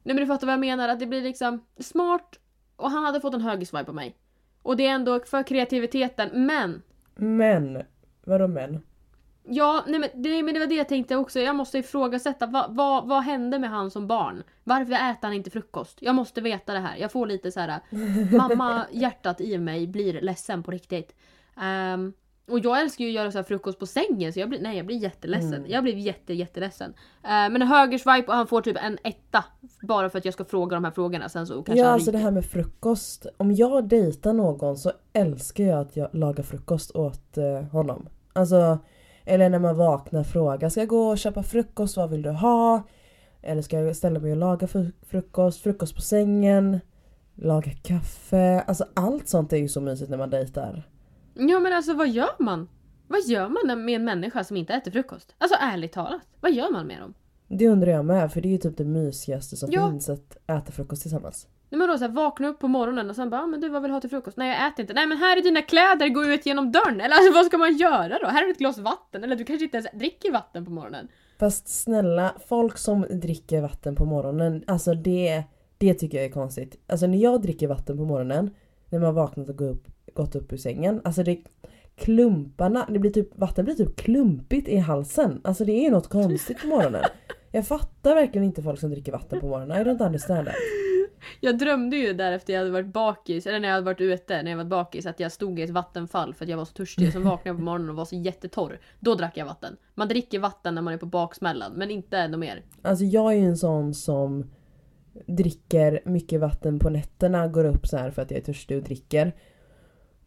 [0.04, 0.90] nej men du fattar vad jag menar.
[0.90, 2.40] Att det blir liksom smart
[2.76, 4.16] och han hade fått en höger swipe på mig.
[4.62, 6.46] Och det är ändå för kreativiteten.
[6.46, 6.82] Men
[7.16, 7.84] Men,
[8.24, 8.82] vadå men?
[9.48, 11.40] Ja, nej men, det, men det var det jag tänkte också.
[11.40, 12.46] Jag måste ifrågasätta.
[12.48, 14.44] Vad, vad, vad hände med han som barn?
[14.64, 15.98] Varför äter han inte frukost?
[16.02, 16.98] Jag måste veta det här.
[16.98, 17.80] Jag får lite så här.
[18.38, 21.16] Mamma hjärtat i mig blir ledsen på riktigt.
[21.62, 22.14] Ehm,
[22.48, 24.78] Och jag älskar ju att göra så här frukost på sängen så jag blir, nej
[24.78, 25.54] jag blir jätteledsen.
[25.54, 25.72] Mm.
[25.72, 26.90] Jag blir jätte jätteledsen.
[26.90, 29.44] Uh, men högerswipe och han får typ en etta.
[29.82, 32.18] Bara för att jag ska fråga de här frågorna sen så kanske Ja alltså det
[32.18, 33.26] här med frukost.
[33.38, 38.10] Om jag dejtar någon så älskar jag att jag lagar frukost åt eh, honom.
[38.34, 38.80] Alltså,
[39.26, 42.84] eller när man vaknar fråga ska jag gå och köpa frukost, vad vill du ha?
[43.42, 46.80] Eller ska jag ställa mig och laga fru- frukost, frukost på sängen,
[47.36, 48.64] laga kaffe.
[48.68, 50.90] Alltså allt sånt är ju så mysigt när man dejtar.
[51.34, 52.68] Ja men alltså vad gör man?
[53.08, 55.36] Vad gör man med en människa som inte äter frukost?
[55.38, 56.22] Alltså ärligt talat.
[56.42, 57.14] Vad gör man med dem?
[57.48, 59.90] Det undrar jag med för det är ju typ det mysigaste som Ja.
[59.90, 61.48] finns att äta frukost tillsammans.
[61.70, 63.70] Nej men då så här, vakna upp på morgonen och sen bara ah, men du
[63.70, 64.38] vad vill du ha till frukost?
[64.38, 64.94] Nej jag äter inte.
[64.94, 67.02] Nej men här är dina kläder, gå ut genom dörren.
[67.02, 68.28] Eller alltså vad ska man göra då?
[68.28, 69.24] Här är ett glas vatten.
[69.24, 71.08] Eller du kanske inte ens dricker vatten på morgonen.
[71.40, 75.44] Fast snälla, folk som dricker vatten på morgonen, alltså det,
[75.78, 76.76] det tycker jag är konstigt.
[76.88, 78.50] Alltså när jag dricker vatten på morgonen,
[78.90, 81.44] när man vaknat och gått upp, gått upp ur sängen, alltså det
[81.96, 85.42] klumparna, det blir typ, vatten blir typ klumpigt i halsen.
[85.44, 87.04] Alltså det är något konstigt på morgonen.
[87.56, 89.82] Jag fattar verkligen inte folk som dricker vatten på morgonen.
[89.82, 90.56] I don't understand that.
[91.40, 94.44] Jag drömde ju där efter jag hade varit bakis, eller när jag hade varit ute
[94.44, 96.74] när jag var bakis, att jag stod i ett vattenfall för att jag var så
[96.74, 97.14] törstig.
[97.14, 98.80] Sen vaknade jag på morgonen och var så jättetorr.
[99.00, 99.78] Då drack jag vatten.
[99.94, 102.64] Man dricker vatten när man är på baksmällan, men inte något mer.
[102.82, 104.52] Alltså jag är ju en sån som
[105.26, 108.84] dricker mycket vatten på nätterna, går upp så här för att jag är törstig och
[108.84, 109.34] dricker.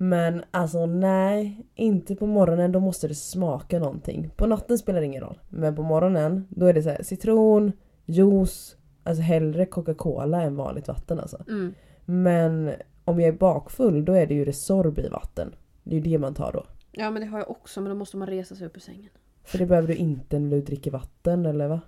[0.00, 4.30] Men alltså nej, inte på morgonen, då måste det smaka någonting.
[4.36, 5.40] På natten spelar det ingen roll.
[5.48, 7.72] Men på morgonen, då är det så här citron,
[8.04, 11.44] juice, alltså hellre Coca-Cola än vanligt vatten alltså.
[11.48, 11.74] Mm.
[12.04, 12.72] Men
[13.04, 15.54] om jag är bakfull, då är det ju Resorb i vatten.
[15.82, 16.64] Det är ju det man tar då.
[16.92, 19.10] Ja men det har jag också, men då måste man resa sig upp ur sängen.
[19.44, 21.80] För det behöver du inte när du dricker vatten, eller va?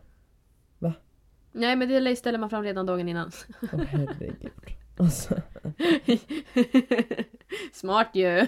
[1.53, 3.31] Nej men det ställer man fram redan dagen innan.
[3.63, 4.51] Åh herregud.
[5.01, 5.35] Alltså.
[7.73, 8.47] Smart ju!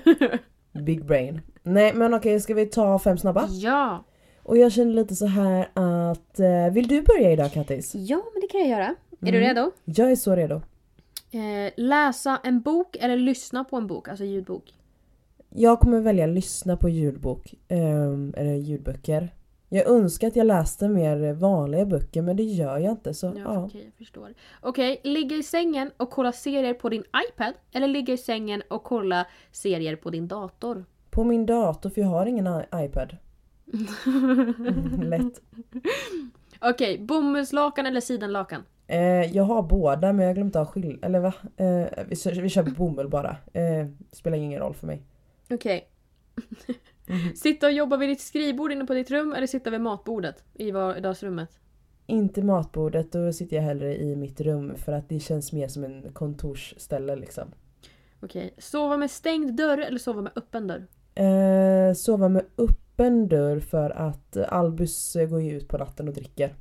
[0.73, 1.41] Big brain.
[1.63, 3.47] Nej men okej, ska vi ta fem snabba?
[3.51, 4.05] ja!
[4.43, 6.41] Och jag känner lite så här att...
[6.41, 7.95] Eh, vill du börja idag Kattis?
[7.95, 8.95] Ja men det kan jag göra.
[9.21, 9.49] Är du Mm.
[9.49, 9.71] redo?
[9.85, 10.55] Jag är så redo.
[11.31, 14.65] Eh, läsa en bok eller lyssna på en bok, alltså ljudbok.
[15.51, 17.55] Jag kommer välja lyssna på ljudbok.
[17.69, 19.35] ehm, eller ljudböcker.
[19.75, 23.33] Jag önskar att jag läste mer vanliga böcker men det gör jag inte så Ja,
[23.37, 23.65] ja.
[23.65, 24.35] Okej, jag förstår.
[24.61, 28.83] Okej, ligga i sängen och kolla serier på din iPad eller ligga i sängen och
[28.83, 30.85] kolla serier på din dator?
[31.11, 33.17] På min dator för jag har ingen iPad.
[34.07, 35.43] Mm, lätt.
[36.61, 38.63] Okej, bomullslakan eller sidenlakan?
[38.87, 40.99] Eh, jag har båda men jag har glömt av skill...
[41.03, 41.33] Eller va?
[41.57, 43.37] Eh, vi, vi kör bomull bara.
[43.53, 45.03] Eh, spelar ingen roll för mig.
[45.51, 45.89] Okej.
[47.07, 47.37] Mhm.
[47.37, 50.71] Sitta och jobba vid ditt skrivbord inne på ditt rum eller sitta vid matbordet i
[50.71, 51.59] vardagsrummet?
[52.07, 55.85] Inte matbordet, då sitter jag hellre i mitt rum för att det känns mer som
[55.85, 57.45] en kontorsställe liksom.
[58.21, 60.87] Okej, sova med stängd dörr eller sova med öppen dörr?
[61.15, 66.55] Eh, sova med öppen dörr för att Albus går ju ut på natten och dricker.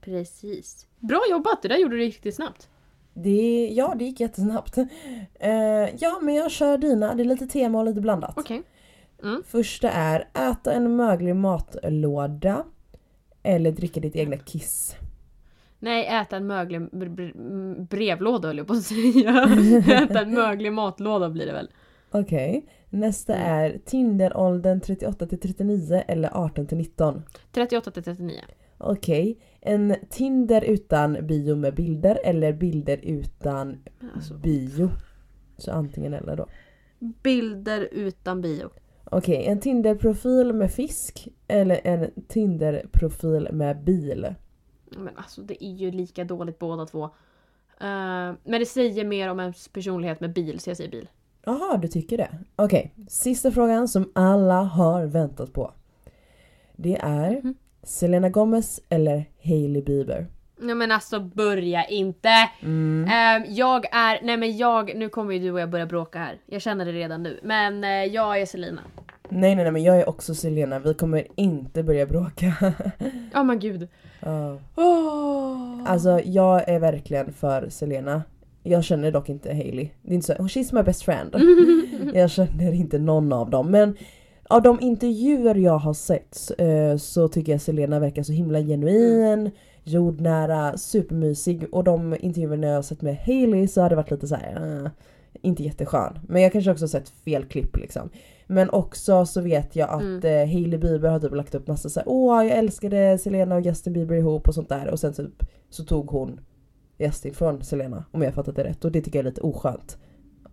[0.00, 0.86] Precis.
[0.98, 2.68] Bra jobbat, det där gjorde du riktigt snabbt.
[3.14, 4.78] Det, ja, det gick jättesnabbt.
[5.34, 7.14] Eh, ja, men jag kör dina.
[7.14, 8.34] Det är lite tema och lite blandat.
[8.38, 8.62] Okej.
[9.46, 12.64] Första är äta en möglig matlåda
[13.42, 14.96] eller dricka ditt egna kiss.
[15.78, 19.44] Nej, äta en möglig br- br- mm, brevlåda höll jag på att säga.
[20.04, 21.70] äta en möglig matlåda blir det väl.
[22.10, 22.66] Okej.
[22.90, 23.48] Nästa Mm.
[23.54, 27.22] är Tinderåldern 38 till 39 eller 18 till 19.
[27.52, 28.36] 38 till 39.
[28.78, 29.38] Okej.
[29.60, 33.78] En Tinder utan bio med bilder eller bilder utan
[34.14, 34.90] Alltså, bio.
[35.56, 36.46] Så antingen eller då.
[37.22, 38.70] bilder utan bio.
[39.10, 44.34] Okej, en Tinder-profil med fisk eller en Tinder-profil med bil.
[44.90, 47.04] Men alltså det är ju lika dåligt båda två.
[47.04, 47.08] Eh,
[48.44, 51.08] men det säger mer om ens personlighet med bil, så jag säger bil.
[51.44, 52.28] Jaha, du tycker det?
[52.56, 55.72] Okej, sista frågan som alla har väntat på.
[56.76, 57.54] Det är Mhm.
[57.82, 60.26] Selena Gomez eller Hailey Bieber?
[60.60, 62.28] Nej men alltså börja inte!
[62.62, 63.04] Mm.
[63.04, 66.38] Eh, jag är, nej men jag, nu kommer ju du och jag börja bråka här.
[66.46, 67.40] Jag känner det redan nu.
[67.42, 68.82] Men eh, jag är Selina.
[69.28, 70.78] Nej, nej, nej, men jag är också Selena.
[70.78, 72.54] Vi kommer inte börja bråka.
[73.32, 73.88] Ja men gud.
[74.20, 74.58] Ja.
[74.76, 75.82] Oh.
[75.86, 78.22] Alltså, jag är verkligen för Selena.
[78.62, 79.88] Jag känner dock inte Hailey.
[80.02, 81.36] Det är inte så, oh, she's my best friend.
[82.14, 83.70] jag känner inte någon av dem.
[83.70, 83.96] Men
[84.48, 89.50] av de intervjuer jag har sett eh, så tycker jag Selena verkar så himla genuin,
[89.84, 91.66] jordnära, supermysig.
[91.72, 94.82] Och de intervjuerna jag har sett med Hailey så har det varit lite så här.
[94.84, 94.90] eh,
[95.42, 96.18] inte jätteskön.
[96.28, 98.10] Men jag kanske också har sett fel klipp liksom.
[98.46, 100.24] Men också så vet jag att Mm.
[100.24, 103.92] eh, Hailey Bieber har typ lagt upp massa såhär åh jag älskade Selena och Justin
[103.92, 104.88] Bieber ihop och sånt där.
[104.90, 106.40] Och sen typ så tog hon
[106.98, 108.84] Justin från Selena om jag fattat det rätt.
[108.84, 109.98] Och det tycker jag är lite oskönt.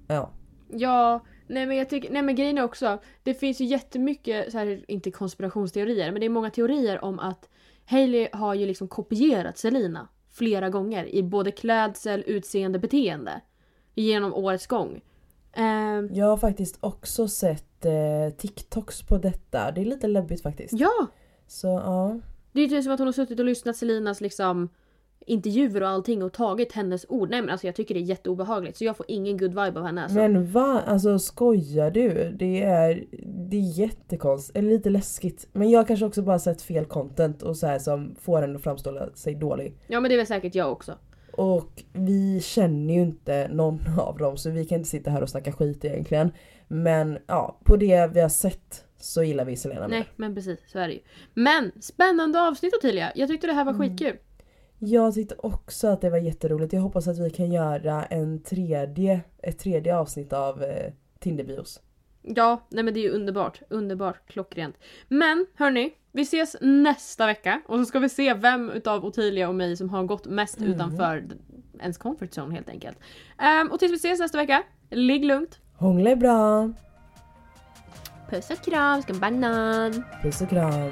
[0.08, 0.30] Ja.
[0.72, 4.58] Ja, Nej men jag tycker, nej men grejen är också, det finns ju jättemycket, så
[4.58, 7.50] här, inte konspirationsteorier, men det är många teorier om att
[7.90, 13.42] Hailey har ju liksom kopierat Selina flera gånger i både klädsel, utseende, beteende.
[13.96, 15.02] Genom årets gång.
[15.54, 19.72] Ehm, Jag har faktiskt också sett eh, TikToks på detta.
[19.72, 20.74] Det är lite läbbigt faktiskt.
[20.74, 21.08] ja!
[21.48, 22.20] Så ja.
[22.52, 24.70] Det är ju typ som att hon har suttit och lyssnat Selinas liksom
[25.26, 27.30] intervjuer och allting och tagit hennes ord.
[27.30, 29.86] Nej men alltså jag tycker det är jätteobehagligt så jag får ingen good vibe av
[29.86, 30.18] henne alltså.
[30.18, 30.82] Men va?
[30.86, 32.36] Alltså skojar du?
[32.40, 33.06] Det är,
[33.50, 35.48] det är jättekonstigt, eller lite läskigt.
[35.54, 38.64] Men jag kanske också bara sett fel content och så här som får henne att
[38.64, 39.78] framstå sig dålig.
[39.88, 40.94] Ja men det är väl säkert jag också.
[41.32, 45.30] Och vi känner ju inte någon av dem så vi kan inte sitta här och
[45.30, 46.32] snacka skit egentligen.
[46.68, 49.98] Men ja, på det vi har sett så gillar vi Selena mer.
[49.98, 51.00] Nej men precis, så är det ju.
[51.34, 53.12] Men spännande avsnitt Ottilia!
[53.16, 53.90] Jag tyckte det här var Mm.
[53.90, 54.16] skitkul.
[54.80, 56.74] Jag tyckte också att det var jätteroligt.
[56.74, 61.82] Jag hoppas att vi kan göra en tredje, ett tredje avsnitt av eh, Tinderbios.
[62.22, 63.62] Ja, nej men det är ju underbart.
[63.70, 64.76] Underbart, klockrent.
[65.08, 69.56] Men hörni, vi ses nästa vecka och så ska vi se vem utav Ottilia och
[69.56, 70.72] mig som har gått mest Mm.
[70.72, 71.24] utanför
[71.80, 72.98] ens comfort zone helt enkelt.
[73.38, 75.60] Ehm, och tills vi ses nästa vecka, ligg lugnt.
[75.74, 76.72] Hångla bra.
[78.30, 80.04] Puss och kram, ska banan.
[80.24, 80.90] Puss och kram.